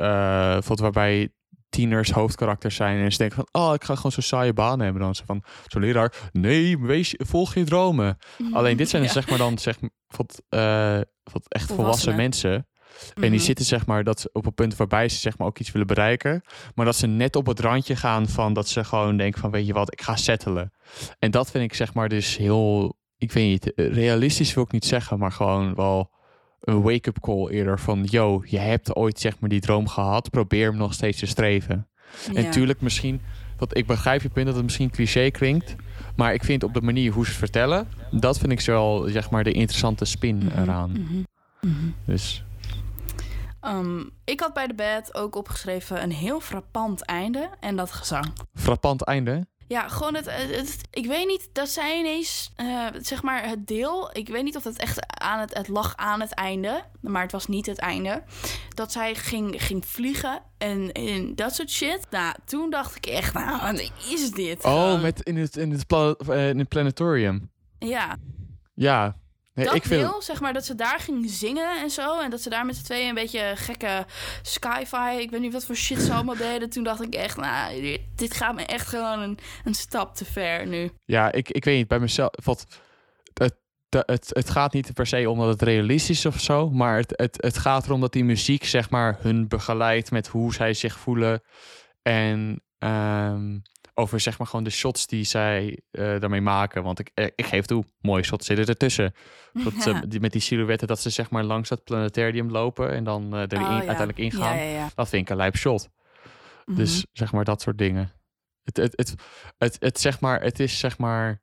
[0.67, 1.29] wat waarbij
[1.75, 3.03] tieners hoofdkarakters zijn.
[3.03, 5.01] En ze denken van, oh, ik ga gewoon zo'n saaie baan hebben.
[5.01, 8.17] Dan ze van, zo'n leraar, nee, wees, volg je dromen.
[8.53, 9.09] Alleen dit zijn Ja.
[9.09, 12.67] zeg maar dan, zeg wat, eh, wat echt volwassen mensen.
[13.13, 13.39] En die Mhm.
[13.39, 15.87] zitten zeg maar dat ze op een punt waarbij ze zeg maar ook iets willen
[15.87, 16.41] bereiken.
[16.75, 19.67] Maar dat ze net op het randje gaan van dat ze gewoon denken van weet
[19.67, 20.73] je wat, ik ga settelen.
[21.19, 24.85] En dat vind ik zeg maar dus heel, ik weet niet, realistisch wil ik niet
[24.85, 26.13] zeggen, maar gewoon wel
[26.65, 30.69] een wake-up call eerder van yo, je hebt ooit zeg maar die droom gehad, probeer
[30.69, 31.87] hem nog steeds te streven.
[32.33, 33.21] En tuurlijk misschien,
[33.57, 35.75] want ik begrijp je punt dat het misschien cliché klinkt,
[36.15, 39.29] maar ik vind op de manier hoe ze het vertellen, dat vind ik wel zeg
[39.29, 40.91] maar de interessante spin Mhm, eraan.
[40.91, 41.23] mhm,
[41.61, 41.89] mhm.
[42.05, 42.43] Dus
[43.59, 48.25] Ehm, ik had bij de bed ook opgeschreven een heel frappant einde en dat gezang.
[48.53, 49.47] frappant einde.
[49.67, 53.67] Ja, gewoon het, het, het- Ik weet niet, dat zij ineens, eh, zeg maar, het
[53.67, 54.09] deel.
[54.13, 57.31] Ik weet niet of het echt aan het, het lag aan het einde, maar het
[57.31, 58.23] was niet het einde.
[58.69, 61.99] Dat zij ging, ging vliegen en, en dat soort shit.
[62.09, 64.63] Nou, toen dacht ik echt, nou, wat is dit?
[64.63, 67.51] Oh, met in het, in het, pla- eh, in het planetarium.
[67.79, 68.17] Ja,
[68.73, 69.15] Ja.
[69.55, 72.19] Nee, dat ik vind deel, zeg maar, dat ze daar ging zingen en zo.
[72.19, 74.05] En dat ze daar met z'n tweeën een beetje gekke
[74.41, 76.69] sci-fi, ik weet niet wat voor shit ze allemaal deden.
[76.69, 80.25] Toen dacht ik echt, nou, dit, dit gaat me echt gewoon een, een stap te
[80.25, 80.91] ver nu.
[81.05, 82.29] Ja, ik, ik weet niet, bij mezelf...
[82.43, 82.65] Wat,
[83.89, 86.97] de- het, het gaat niet per se om dat het realistisch is of zo, maar
[86.97, 90.73] het, het, het gaat erom dat die muziek zeg maar hun begeleidt met hoe zij
[90.73, 91.41] zich voelen
[92.01, 93.57] en ehm,
[93.97, 96.83] over zeg maar gewoon de shots die zij eh, daarmee maken.
[96.83, 99.13] Want ik, eh, ik geef toe, mooie shots zitten ertussen.
[99.53, 103.33] Dat die, met die silhouetten dat ze zeg maar langs dat planetarium lopen en dan
[103.33, 103.75] eh, er in- Oh, ja.
[103.75, 104.57] uiteindelijk ingaan.
[104.57, 104.89] Ja.
[104.95, 105.89] Dat vind ik een lijp shot.
[106.65, 106.77] Mhm.
[106.77, 108.11] Dus zeg maar dat soort dingen.
[108.63, 109.13] Het, het, het,
[109.57, 111.41] het, het, zeg maar, het is zeg maar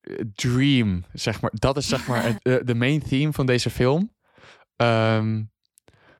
[0.00, 1.50] eh, dream, zeg maar.
[1.54, 4.14] Dat is zeg maar het, eh, de main theme van deze film.
[4.76, 5.42] Ehm,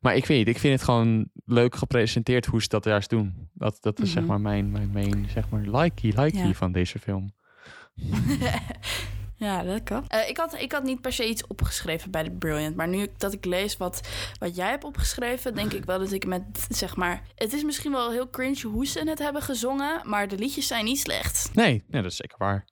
[0.07, 3.49] maar ik weet niet, ik vind het gewoon leuk gepresenteerd hoe ze dat juist doen.
[3.53, 4.31] Dat, dat is zeg Mhm.
[4.31, 6.53] maar mijn, mijn main, zeg maar, likey, likey Ja.
[6.53, 7.33] van deze film.
[9.39, 10.07] Ja, dat kan.
[10.09, 12.77] Eh, ik, had, ik had niet per se iets opgeschreven bij de Brilliant.
[12.77, 16.27] Maar nu dat ik lees wat, wat jij hebt opgeschreven, denk ik wel dat ik
[16.27, 17.23] met, zeg maar...
[17.35, 20.85] Het is misschien wel heel cringe hoe ze het hebben gezongen, maar de liedjes zijn
[20.85, 21.51] niet slecht.
[21.55, 22.65] Nee, nee, dat is zeker waar.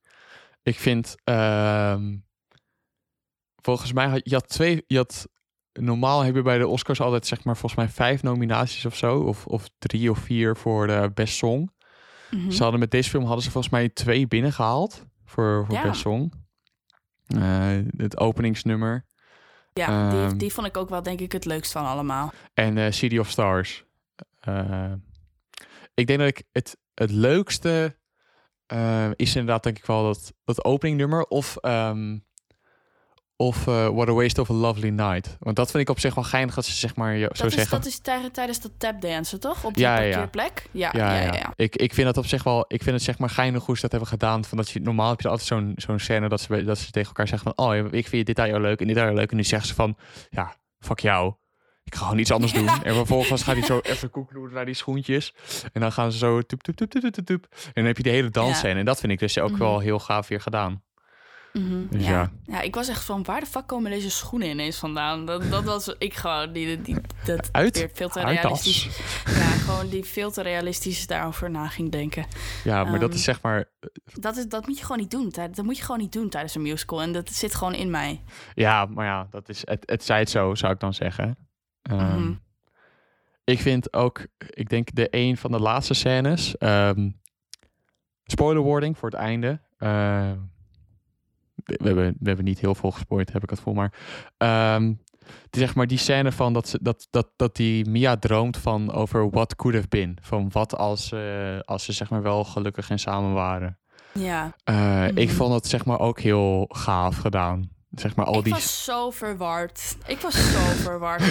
[0.62, 2.16] Ik vind, ehm,
[3.62, 5.26] volgens mij had je had twee, je had,
[5.80, 9.18] normaal heb je bij de Oscars altijd zeg maar volgens mij vijf nominaties of zo,
[9.20, 11.70] of, of drie of vier voor de best song.
[12.30, 12.50] Mhm.
[12.50, 15.82] Ze hadden met deze film hadden ze volgens mij twee binnengehaald voor, voor Ja.
[15.82, 16.32] best song.
[17.26, 19.04] Eh, het openingsnummer
[19.72, 20.36] Ja, die, Ehm.
[20.36, 22.32] die vond ik ook wel denk ik het leukst van allemaal.
[22.54, 23.84] en eh, City of Stars.
[24.40, 24.92] Eh,
[25.94, 27.96] ik denk dat ik het, het leukste
[29.16, 32.18] is inderdaad denk ik wel dat, dat openingnummer of, ehm,
[33.36, 35.36] of eh, What a Waste of a Lovely Night.
[35.40, 37.52] Want dat vind ik op zich wel geinig dat ze zeg maar zo Dat is,
[37.54, 37.70] zeggen.
[37.76, 39.64] dat is tij- tijdens dat tapdansen, toch?
[39.64, 40.10] Op die Ja, ja, ja.
[40.10, 40.66] parkeerplek?
[40.70, 41.52] Ja, ja, ja, ja, ja.
[41.56, 42.64] Ik, ik vind dat op zich wel.
[42.68, 44.44] Ik vind het zeg maar geinig hoe ze dat hebben gedaan.
[44.44, 47.08] Van dat je normaal heb je altijd zo'n zo'n scène dat ze dat ze tegen
[47.08, 49.44] elkaar zeggen van oh ik vind dit jou leuk en dit jou leuk en nu
[49.44, 49.96] zeggen ze van
[50.30, 51.34] ja fuck jou.
[51.84, 52.68] Ik ga gewoon iets anders doen.
[52.82, 55.34] En vervolgens gaat hij zo even koekloeren naar die schoentjes.
[55.72, 57.46] En dan gaan ze zo toep, toep, toep, toep, toep, toep, toep.
[57.64, 58.78] En dan heb je de hele dansscène.
[58.78, 59.58] En dat vind ik dus ook Mhm.
[59.58, 60.82] wel heel gaaf weer gedaan.
[61.58, 62.10] Mhm, Dus ja.
[62.10, 62.30] ja.
[62.46, 62.60] ja.
[62.60, 65.26] ik was echt van, waar de fuck komen deze schoenen ineens vandaan?
[65.26, 68.84] Dat, dat was ik gewoon, die, die, dat Uit weer veel te realistisch.
[69.26, 72.26] Ja, gewoon die veel te realistisch daarover na ging denken.
[72.64, 73.64] Ja, maar dat Ehm, is zeg maar...
[74.04, 75.28] Dat, is, dat moet je gewoon niet doen.
[75.30, 77.02] Dat moet je gewoon niet doen tijdens een musical.
[77.02, 78.22] En dat zit gewoon in mij.
[78.54, 81.36] Ja, maar ja, dat is, het, het zij het zo, zou ik dan zeggen.
[81.82, 82.32] Ehm, Mhm.
[83.44, 86.56] Ik vind ook, ik denk de een van de laatste scènes.
[86.56, 87.10] ehm
[88.24, 89.60] spoiler warning voor het einde.
[89.78, 90.38] Ehm,
[91.64, 93.74] we, hebben, we hebben niet heel veel gespoord, heb ik het voor.
[93.74, 93.92] Maar
[94.36, 94.92] ehm,
[95.50, 98.92] die, zeg maar die scène van dat, ze, dat, dat, dat die Mia droomt van
[98.92, 100.18] over what could have been.
[100.22, 103.78] Van wat als, eh, als ze zeg maar wel gelukkig en samen waren.
[104.12, 104.54] Ja.
[104.64, 105.36] Eh, Ik Mhm.
[105.36, 107.68] vond het zeg maar ook heel gaaf gedaan.
[107.96, 109.96] Zeg maar al ik die was zo verward.
[110.06, 111.22] Ik was zo verward,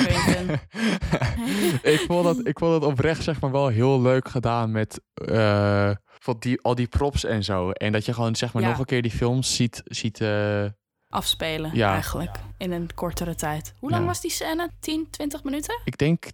[1.84, 5.92] ik, vond dat, ik vond dat oprecht zeg maar wel heel leuk gedaan met eh,
[6.20, 7.72] van die, al die props en zo.
[7.72, 8.70] En dat je gewoon zeg maar Ja.
[8.70, 9.82] nog een keer die films ziet.
[9.86, 10.66] ziet eh,
[11.10, 11.94] Afspelen, Ja.
[11.94, 12.38] eigenlijk.
[12.58, 13.74] In een kortere tijd.
[13.80, 14.08] Hoe lang Ja.
[14.08, 14.70] was die scène?
[14.80, 15.82] 10, 20 minuten?
[15.84, 16.26] ik denk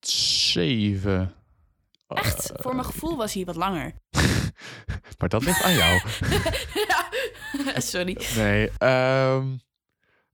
[0.00, 1.32] zeven.
[2.08, 3.92] Echt, voor mijn gevoel was hij wat langer.
[5.18, 6.00] Maar dat ligt aan jou.
[6.88, 7.06] ja.
[7.80, 8.16] Sorry.
[8.36, 9.46] Nee, ehm,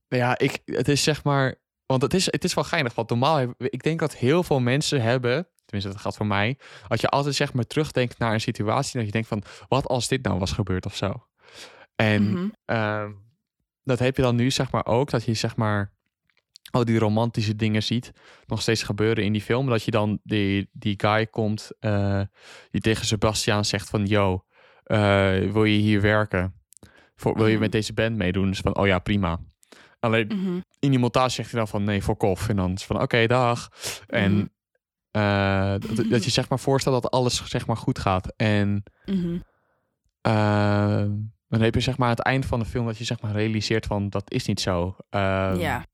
[0.09, 1.55] nou ja, ik, het is zeg maar...
[1.85, 3.35] Want het is, het is wel geinig, want normaal...
[3.37, 5.47] heb- Ik denk dat heel veel mensen hebben...
[5.65, 6.57] Tenminste, dat gaat voor mij.
[6.87, 8.97] Als je altijd zeg maar terugdenkt naar een situatie...
[8.97, 11.27] dat je denkt van, wat als dit nou was gebeurd of zo?
[11.95, 12.47] En Mhm.
[12.65, 13.11] ehm,
[13.83, 15.09] dat heb je dan nu zeg maar ook.
[15.09, 15.93] Dat je zeg maar
[16.71, 18.11] al die romantische dingen ziet
[18.45, 19.67] nog steeds gebeuren in die film.
[19.69, 22.21] Dat je dan die, die guy komt eh,
[22.71, 24.05] die tegen Sebastian zegt van...
[24.05, 24.45] Yo,
[24.83, 24.97] eh,
[25.51, 26.59] wil je hier werken?
[27.15, 27.61] Voor, wil je Mhm.
[27.61, 28.49] met deze band meedoen?
[28.49, 29.39] Dus van, oh ja, prima.
[30.05, 30.59] Alleen Mhm.
[30.79, 32.49] in die montage zegt hij dan van nee, fuck off.
[32.49, 33.69] En dan is van oké, dag.
[34.07, 34.45] En Mhm.
[35.11, 38.33] eh, dat, dat je zeg maar voorstelt dat alles zeg maar goed gaat.
[38.35, 39.37] En Mhm.
[40.21, 41.05] eh,
[41.47, 43.85] dan heb je zeg maar het eind van de film dat je zeg maar realiseert
[43.85, 44.95] van dat is niet zo.
[45.09, 45.85] Ehm, ja.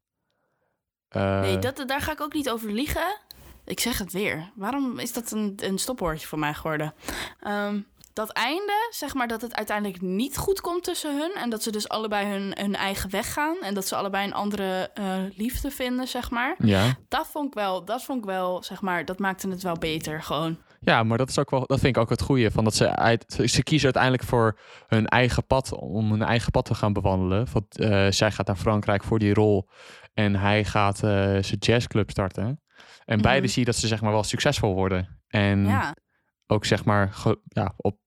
[1.07, 3.20] eh, Nee, dat, daar ga ik ook niet over liegen.
[3.66, 4.51] Ik zeg het weer.
[4.55, 6.93] Waarom is dat een, een stopwoordje voor mij geworden?
[7.39, 7.80] Ehm,
[8.14, 11.32] dat einde, zeg maar dat het uiteindelijk niet goed komt tussen hun.
[11.34, 13.57] En dat ze dus allebei hun, hun eigen weg gaan.
[13.62, 16.55] En dat ze allebei een andere eh, liefde vinden, zeg maar.
[16.57, 16.95] ja.
[17.07, 20.24] Dat vond ik wel, dat vond ik wel, zeg maar, dat maakte het wel beter
[20.24, 20.57] gewoon.
[20.80, 22.95] ja, maar dat is ook wel, dat vind ik ook het goede van dat ze
[22.95, 27.47] uit, ze kiezen uiteindelijk voor hun eigen pad om hun eigen pad te gaan bewandelen.
[27.53, 29.70] Want eh, zij gaat naar Frankrijk voor die rol
[30.14, 32.62] en hij gaat eh, zijn jazzclub starten.
[33.05, 33.22] En Mhm.
[33.28, 35.22] beide zie je dat ze zeg maar wel succesvol worden.
[35.28, 35.95] En Ja,
[36.52, 37.97] ook zeg maar ge- ja, op,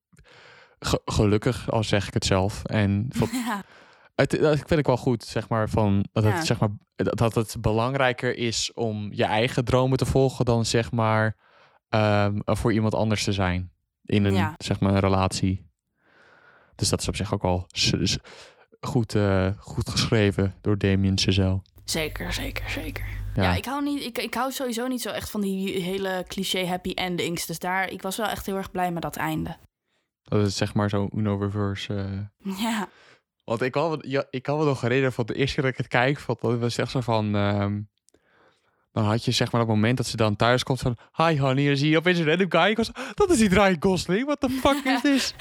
[0.78, 2.64] ge- gelukkig, al zeg ik het zelf.
[2.64, 3.62] En van- ja,
[4.14, 6.30] het, dat vind ik wel goed, zeg maar, van dat, Ja.
[6.30, 10.92] het, zeg maar dat het belangrijker is om je eigen dromen te volgen dan zeg
[10.92, 11.36] maar
[11.88, 13.72] ehm, voor iemand anders te zijn
[14.04, 14.54] in een Ja.
[14.58, 15.72] zeg maar een relatie.
[16.74, 18.16] Dus dat is op zich ook s-
[18.80, 21.62] goed, eh, goed geschreven door Damien Chazelle.
[21.84, 23.04] Zeker, zeker, zeker.
[23.34, 23.42] Ja.
[23.42, 26.66] Ja, ik, hou niet, ik, ik hou sowieso niet zo echt van die hele cliché
[26.66, 27.46] happy endings.
[27.46, 29.56] Dus daar, ik was wel echt heel erg blij met dat einde.
[30.22, 31.94] Dat is zeg maar zo Uno Reverse.
[32.44, 32.58] eh.
[32.62, 32.88] Ja,
[33.44, 35.78] Want ik had, ja, ik had me nog herinneren van de eerste keer dat ik
[35.78, 36.18] het kijk.
[36.18, 37.34] Van, dat was echt zo van...
[37.36, 37.80] ehm,
[38.92, 40.96] dan had je zeg maar dat moment dat ze dan thuis komt van...
[41.16, 42.70] Hi honey, zie je opeens een random guy.
[42.70, 44.24] Ik was, dat is die Ryan Gosling.
[44.24, 45.34] What the fuck is this?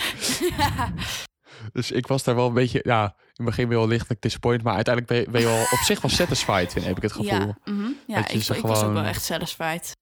[1.74, 2.80] Dus ik was daar wel een beetje...
[2.84, 4.66] Ja, in het begin wel lichtelijk disappointed.
[4.66, 7.12] Maar uiteindelijk ben je, ben je wel op zich wel satisfied, vind, heb ik het
[7.12, 7.28] gevoel.
[7.30, 7.56] ja,
[8.08, 9.98] ja Dat je ik, was ook wel echt satisfied.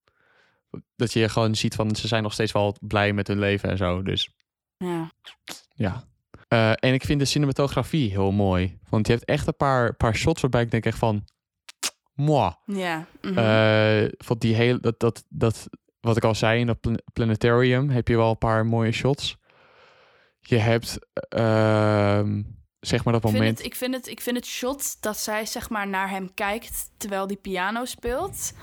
[0.96, 1.96] Dat je gewoon ziet van...
[1.96, 4.02] Ze zijn nog steeds wel blij met hun leven en zo.
[4.02, 4.30] Dus
[4.78, 5.12] Ja.
[5.74, 6.04] Ja.
[6.48, 8.80] Eh, en ik vind de cinematografie heel mooi.
[8.90, 11.26] Want je hebt echt een paar, paar shots waarbij ik denk echt van...
[12.14, 12.52] Moi.
[12.66, 13.06] Ja.
[14.18, 14.80] van die hele...
[14.80, 15.70] Dat, dat, dat,
[16.00, 19.38] wat ik al zei, in dat pla- planetarium heb je wel een paar mooie shots.
[20.40, 21.00] Je hebt...
[21.30, 22.42] ehm,
[22.82, 23.58] zeg maar dat ik, vind moment...
[23.58, 26.90] het, ik, vind het, ik vind het shot dat zij zeg maar naar hem kijkt
[26.98, 28.54] terwijl die piano speelt.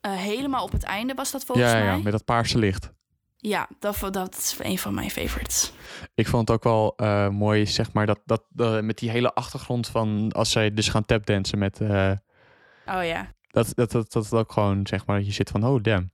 [0.00, 1.84] eh, helemaal op het einde was dat volgens ja, mij.
[1.86, 2.92] ja, met dat paarse licht.
[3.36, 5.72] Ja, dat, dat is een van mijn favorites.
[6.14, 9.34] Ik vond het ook wel eh, mooi, zeg maar, dat, dat, dat met die hele
[9.34, 11.80] achtergrond van als zij dus gaan tapdansen met...
[11.80, 12.10] eh,
[12.86, 13.32] Oh ja.
[13.50, 16.12] Dat, dat, dat, dat ook gewoon, zeg maar, dat je zit van, oh damn.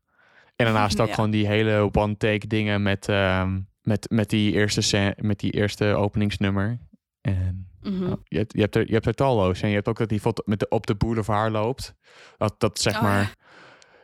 [0.57, 1.15] En daarnaast ook Ja.
[1.15, 6.79] gewoon die hele one-take dingen met, ehm, met, met, die eerste met die eerste openingsnummer.
[7.21, 8.01] En Mhm.
[8.05, 9.61] nou, je, hebt, je, hebt er, je hebt er talloos.
[9.63, 11.95] En je hebt ook dat die foto met de, op de boulevard loopt.
[12.37, 13.35] Dat, dat zeg Oh, maar,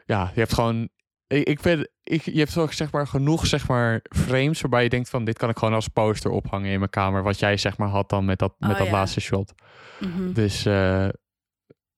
[0.05, 0.31] ja.
[0.35, 0.89] je hebt gewoon,
[1.27, 4.89] ik, ik vind, ik, je hebt ook zeg maar genoeg zeg maar frames waarbij je
[4.89, 7.23] denkt van, dit kan ik gewoon als poster ophangen in mijn kamer.
[7.23, 8.93] Wat jij zeg maar had dan met dat, met Oh, dat ja.
[8.93, 9.55] laatste shot.
[10.01, 10.33] Mhm.
[10.33, 11.09] Dus eh,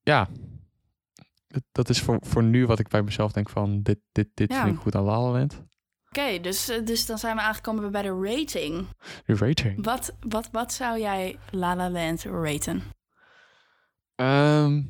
[0.03, 0.29] ja,
[1.47, 4.53] dat, dat is voor, voor nu wat ik bij mezelf denk van dit, dit, dit
[4.53, 4.62] Ja.
[4.62, 5.66] vind ik goed aan La La Land.
[6.09, 8.86] Oké, dus, eh, dus dan zijn we aangekomen bij de rating.
[9.26, 9.84] De rating.
[9.84, 12.82] Wat, wat, wat zou jij La La Land raten?
[14.14, 14.82] Ehm,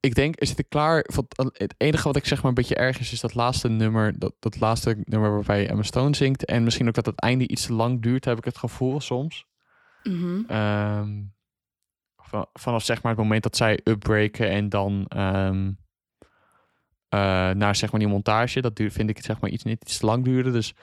[0.00, 1.06] ik denk, is het klaar?
[1.52, 4.34] Het enige wat ik zeg maar een beetje erg is, is dat laatste nummer, dat,
[4.38, 6.44] dat laatste nummer waarbij Emma Stone zingt.
[6.44, 9.46] En misschien ook dat het einde iets te lang duurt, heb ik het gevoel soms.
[10.02, 10.42] Mhm.
[10.46, 11.22] Ehm,
[12.16, 15.72] van- vanaf zeg maar het moment dat zij upbreken en dan ehm,
[17.10, 19.82] eh, naar zeg maar die montage, dat duurt, vind ik het zeg maar iets niet
[19.82, 20.52] iets te lang duren.
[20.52, 20.74] Dus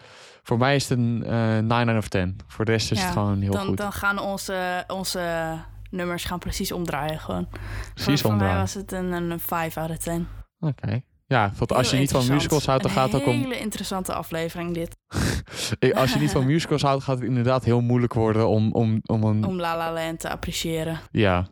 [0.44, 2.38] voor mij is het een eh 9 out of 10.
[2.48, 3.78] Voor de rest is Ja, het gewoon heel dan, goed.
[3.78, 5.54] dan gaan onze, onze
[5.90, 7.48] nummers gaan precies omdraaien gewoon.
[7.94, 8.60] Precies voor, voor mij omdraaien.
[8.60, 10.28] was het een, een 5 out of 10.
[10.60, 11.02] Oké.
[11.26, 13.34] Ja, want als je niet van musicals houdt, dan Een gaat het ook om.
[13.42, 14.96] hele interessante aflevering dit.
[15.80, 19.00] Eh, Als je niet van musicals houdt, gaat het inderdaad heel moeilijk worden om, om,
[19.06, 19.46] om een.
[19.46, 21.00] Om La La Land te appreciëren.
[21.12, 21.48] Ja,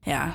[0.00, 0.34] Ja,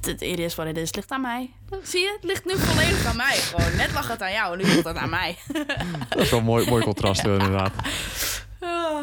[0.00, 0.86] het is wat het is.
[0.86, 1.54] Het ligt aan mij.
[1.82, 2.12] Zie je?
[2.14, 3.36] Het ligt nu volledig aan mij.
[3.36, 5.38] Gewoon, net lag het aan jou, nu ligt het aan mij.
[6.08, 7.72] dat is wel een mooi, mooi contrast, inderdaad.
[8.60, 9.02] Ah.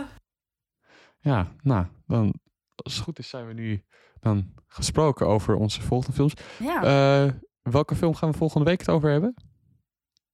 [1.19, 2.33] Ja, nou, dan,
[2.75, 3.83] als het goed is, zijn we nu
[4.19, 6.33] dan gesproken over onze volgende films.
[6.59, 6.83] Ja.
[6.83, 9.33] Eh, welke film gaan we volgende week het over hebben?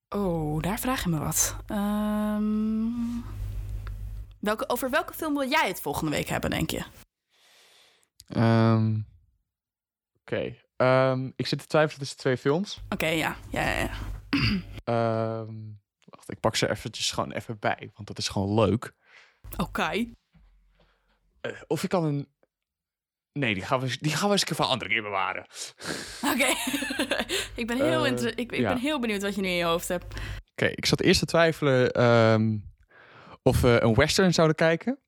[0.09, 1.55] Oh, daar vraag je me wat.
[1.67, 3.21] Ehm,
[4.39, 6.83] welke, over welke film wil jij het volgende week hebben, denk je?
[8.27, 8.95] Ehm,
[10.31, 12.81] Oké, ehm, ik zit te twijfelen tussen twee films.
[12.89, 13.35] Oké, ja.
[13.51, 13.89] ja, ja, ja.
[14.83, 15.53] Ehm,
[16.05, 18.93] wacht, ik pak ze eventjes gewoon even bij, want dat is gewoon leuk.
[19.57, 20.05] Oké.
[21.41, 22.27] Eh, of ik kan een...
[23.33, 25.45] Nee, die gaan, we, die gaan we eens een keer voor een andere keer bewaren.
[26.33, 26.47] Oké.
[27.61, 28.67] ik, ben heel Eh, inter- ik, ik ja.
[28.73, 30.19] ben heel benieuwd wat je nu in je hoofd hebt.
[30.51, 32.57] Oké, ik zat eerst te twijfelen ehm,
[33.43, 34.99] of we een western zouden kijken.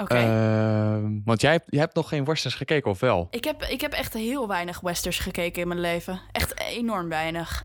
[0.00, 0.14] Oké.
[0.14, 3.26] Ehm, want jij, jij hebt nog geen westerns gekeken, of wel?
[3.30, 6.20] ik, heb, ik heb echt heel weinig westerns gekeken in mijn leven.
[6.32, 7.64] Echt enorm weinig.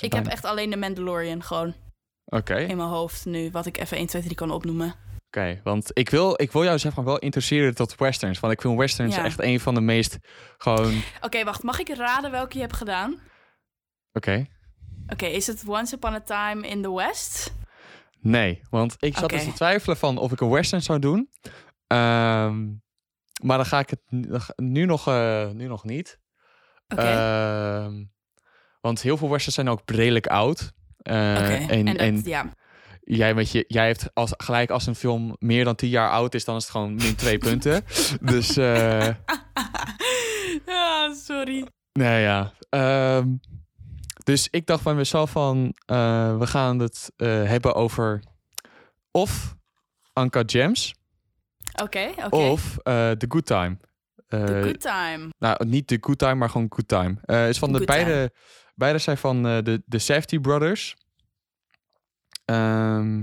[0.00, 1.74] Ik bijna- heb echt alleen de Mandalorian gewoon
[2.24, 3.50] Oké, in mijn hoofd nu.
[3.50, 4.94] Wat ik even 1, 2, 3 kan opnoemen.
[5.26, 5.60] oké.
[5.64, 8.40] Want ik wil, ik wil jou zeg maar wel interesseren tot westerns.
[8.40, 9.24] Want ik vind westerns Ja.
[9.24, 10.18] echt een van de meest
[10.58, 11.02] gewoon...
[11.20, 11.62] Oké, wacht.
[11.62, 13.20] Mag ik raden welke je hebt gedaan?
[14.12, 14.46] Oké,
[15.06, 17.54] Oké, is het Once Upon a Time in the West?
[18.20, 18.60] nee.
[18.70, 21.30] Want ik zat dus te twijfelen van of ik een western zou doen.
[21.92, 22.66] Ehm,
[23.42, 24.00] maar dan ga ik het
[24.56, 26.18] nu- nog, eh, nu nog niet.
[26.86, 28.04] Ehm,
[28.80, 30.72] want heel veel westerns zijn ook redelijk oud.
[30.98, 32.52] Oké, en, en, ja.
[33.00, 36.34] jij, met je, jij heeft als, gelijk als een film meer dan 10 jaar oud
[36.34, 37.84] is, dan is het gewoon min twee punten.
[38.20, 39.08] Dus eh
[40.66, 41.66] ah, sorry.
[41.92, 42.52] nee ja.
[42.68, 43.28] Ehm,
[44.24, 45.74] dus ik dacht bij mezelf van
[46.38, 48.22] we gaan het hebben over
[49.10, 49.56] of
[50.12, 50.94] Anka Gems
[51.82, 52.36] Oké, oké.
[52.36, 53.78] of eh The Good Time.
[54.28, 55.28] Eh, The Good Time.
[55.38, 57.14] Nou, niet The Good Time, maar gewoon Good Time.
[57.22, 58.32] Eh is van de Good beide,
[58.74, 60.96] beide zijn van de, de Safety Brothers.
[62.44, 63.22] Ehm,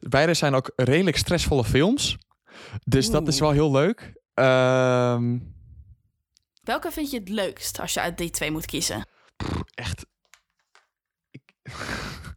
[0.00, 2.18] beide zijn ook redelijk stressvolle films.
[2.84, 4.12] Dus dat is wel heel leuk.
[4.34, 5.38] Ehm,
[6.62, 9.06] Welke vind je het leukst als je uit die twee moet kiezen?
[9.74, 10.06] echt.
[11.30, 11.42] Ik,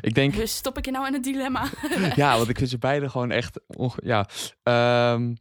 [0.00, 1.64] ik denk, Dus stop ik je nou in een dilemma?
[2.16, 3.60] ja, want ik vind ze beide gewoon echt.
[3.66, 4.26] onge- ja.
[4.62, 5.34] Ehm,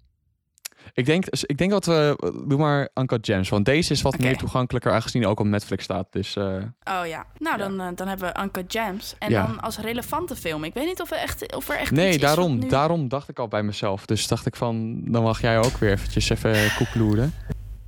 [0.94, 2.16] ik, denk, ik denk dat we.
[2.48, 3.50] Doe maar Uncut Gems.
[3.50, 6.08] Want deze is wat meer toegankelijker, aangezien ook op Netflix staat.
[6.12, 6.46] Dus uh,
[6.84, 7.26] Oh ja.
[7.38, 9.16] Nou, Dan, uh, dan hebben we Uncut Gems.
[9.20, 9.46] En Ja.
[9.46, 10.64] dan als relevante film.
[10.64, 12.70] Ik weet niet of er echt, of er echt iets nee, is daarom, wat nu...
[12.70, 14.06] daarom dacht ik al bij mezelf.
[14.06, 17.34] Dus dacht ik van, dan mag jij ook weer eventjes even koekloeren.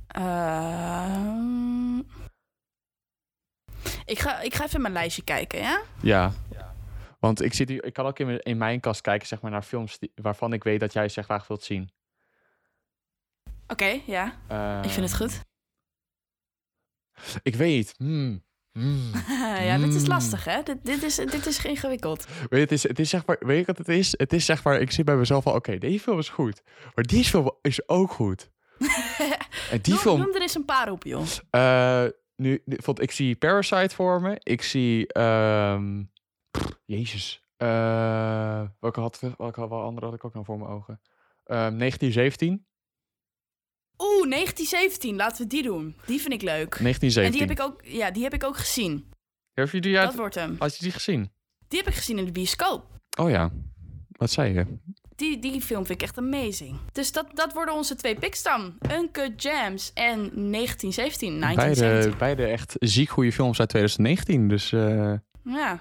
[0.06, 1.98] Ehm,
[4.04, 5.80] ik, ga, ik ga even mijn lijstje kijken, ja?
[6.00, 6.32] Ja.
[7.22, 9.50] Want ik, zit hier, ik kan ook in mijn, in mijn kast kijken zeg maar,
[9.50, 11.90] naar films die, waarvan ik weet dat jij ze graag wilt zien.
[13.66, 14.38] Oké, ja.
[14.50, 15.40] Uh, ik vind het goed.
[17.42, 17.94] Ik weet.
[17.96, 18.42] Hmm.
[18.72, 19.10] Hmm.
[19.68, 20.62] ja, dit is lastig, hè?
[20.62, 22.26] Dit, dit, is, dit is ingewikkeld.
[22.26, 24.14] Weet je, het is, het is zeg maar, weet je wat het is?
[24.16, 26.62] Het is zeg maar, ik zit bij mezelf van, oké, okay, deze film is goed.
[26.94, 28.50] Maar die film is ook goed.
[29.70, 30.20] en die noem, film...
[30.20, 31.26] Noem er eens een paar op, joh.
[31.50, 32.04] Uh,
[32.36, 32.62] nu,
[32.94, 34.40] ik zie Parasite voor me.
[34.42, 35.18] Ik zie...
[35.20, 36.11] Um,
[36.58, 37.44] pff, jezus.
[37.58, 41.00] Uh, welke, had, welke andere had ik ook nou voor mijn ogen?
[41.46, 42.66] Um, 1917.
[43.98, 45.16] Oeh, 1917.
[45.16, 45.96] Laten we die doen.
[46.06, 46.78] Die vind ik leuk.
[46.78, 47.24] 1917.
[47.24, 49.10] En die heb ik ook, ja, die heb ik ook gezien.
[49.52, 50.56] Heb je die uit, Dat wordt hem.
[50.58, 51.32] Had je die gezien?
[51.68, 52.86] Die heb ik gezien in de bioscoop.
[53.18, 53.50] Oh ja.
[54.08, 54.66] Wat zei je?
[55.16, 56.78] Die, die film vind ik echt amazing.
[56.92, 58.78] Dus dat, dat worden onze twee picks dan.
[58.92, 60.18] Uncut Gems en
[60.50, 61.40] 1917.
[61.40, 61.88] 1917.
[61.88, 64.48] Beide, beide echt ziek goede films uit 2019.
[64.48, 64.72] Dus...
[64.72, 65.14] Uh...
[65.44, 65.80] Ja.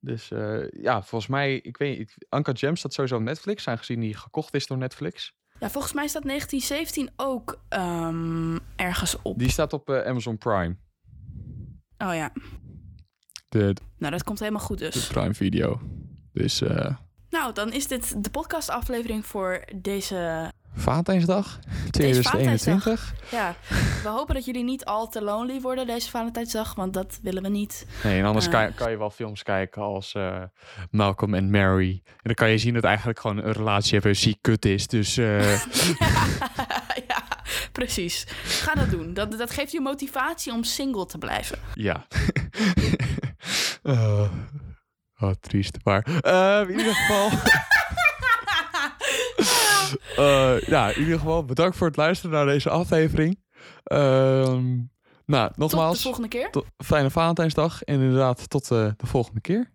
[0.00, 4.00] Dus uh, ja, volgens mij, ik weet niet, Uncut Gems staat sowieso op Netflix, aangezien
[4.00, 5.32] die gekocht is door Netflix.
[5.60, 9.38] Ja, volgens mij staat 1917 ook um, ergens op.
[9.38, 10.76] Die staat op uh, Amazon Prime.
[11.98, 12.32] Oh ja.
[13.48, 15.08] De, nou, dat komt helemaal goed dus.
[15.08, 15.80] De Prime Video.
[16.32, 16.62] Dus...
[16.62, 16.96] Uh...
[17.30, 20.50] Nou, dan is dit de podcastaflevering voor deze...
[20.78, 21.58] Valentijnsdag
[21.90, 23.14] 2021.
[23.30, 23.54] Ja,
[24.02, 27.48] we hopen dat jullie niet al te lonely worden deze Valentijnsdag, want dat willen we
[27.48, 27.86] niet.
[28.04, 30.42] Nee, en anders uh, kan, kan, je wel films kijken als uh,
[30.90, 32.02] Malcolm en Mary.
[32.04, 34.86] En dan kan je zien dat eigenlijk gewoon een relatie hebben ziek kut is.
[34.86, 35.18] Dus.
[35.18, 35.62] Uh...
[37.08, 37.22] ja,
[37.72, 38.26] precies.
[38.44, 39.14] Ga dat doen.
[39.14, 41.58] Dat, dat geeft je motivatie om single te blijven.
[41.74, 42.06] Ja.
[43.82, 44.32] oh,
[45.20, 45.76] oh, triest.
[45.84, 46.06] Maar
[46.68, 47.30] in ieder geval.
[50.18, 53.40] Uh, ja, in ieder geval bedankt voor het luisteren naar deze aflevering.
[53.92, 53.98] Uh,
[55.26, 55.88] nou, nogmaals.
[55.88, 56.50] Tot de volgende keer.
[56.50, 57.82] Tot, fijne Valentijnsdag.
[57.82, 59.70] En inderdaad, tot uh, de volgende keer.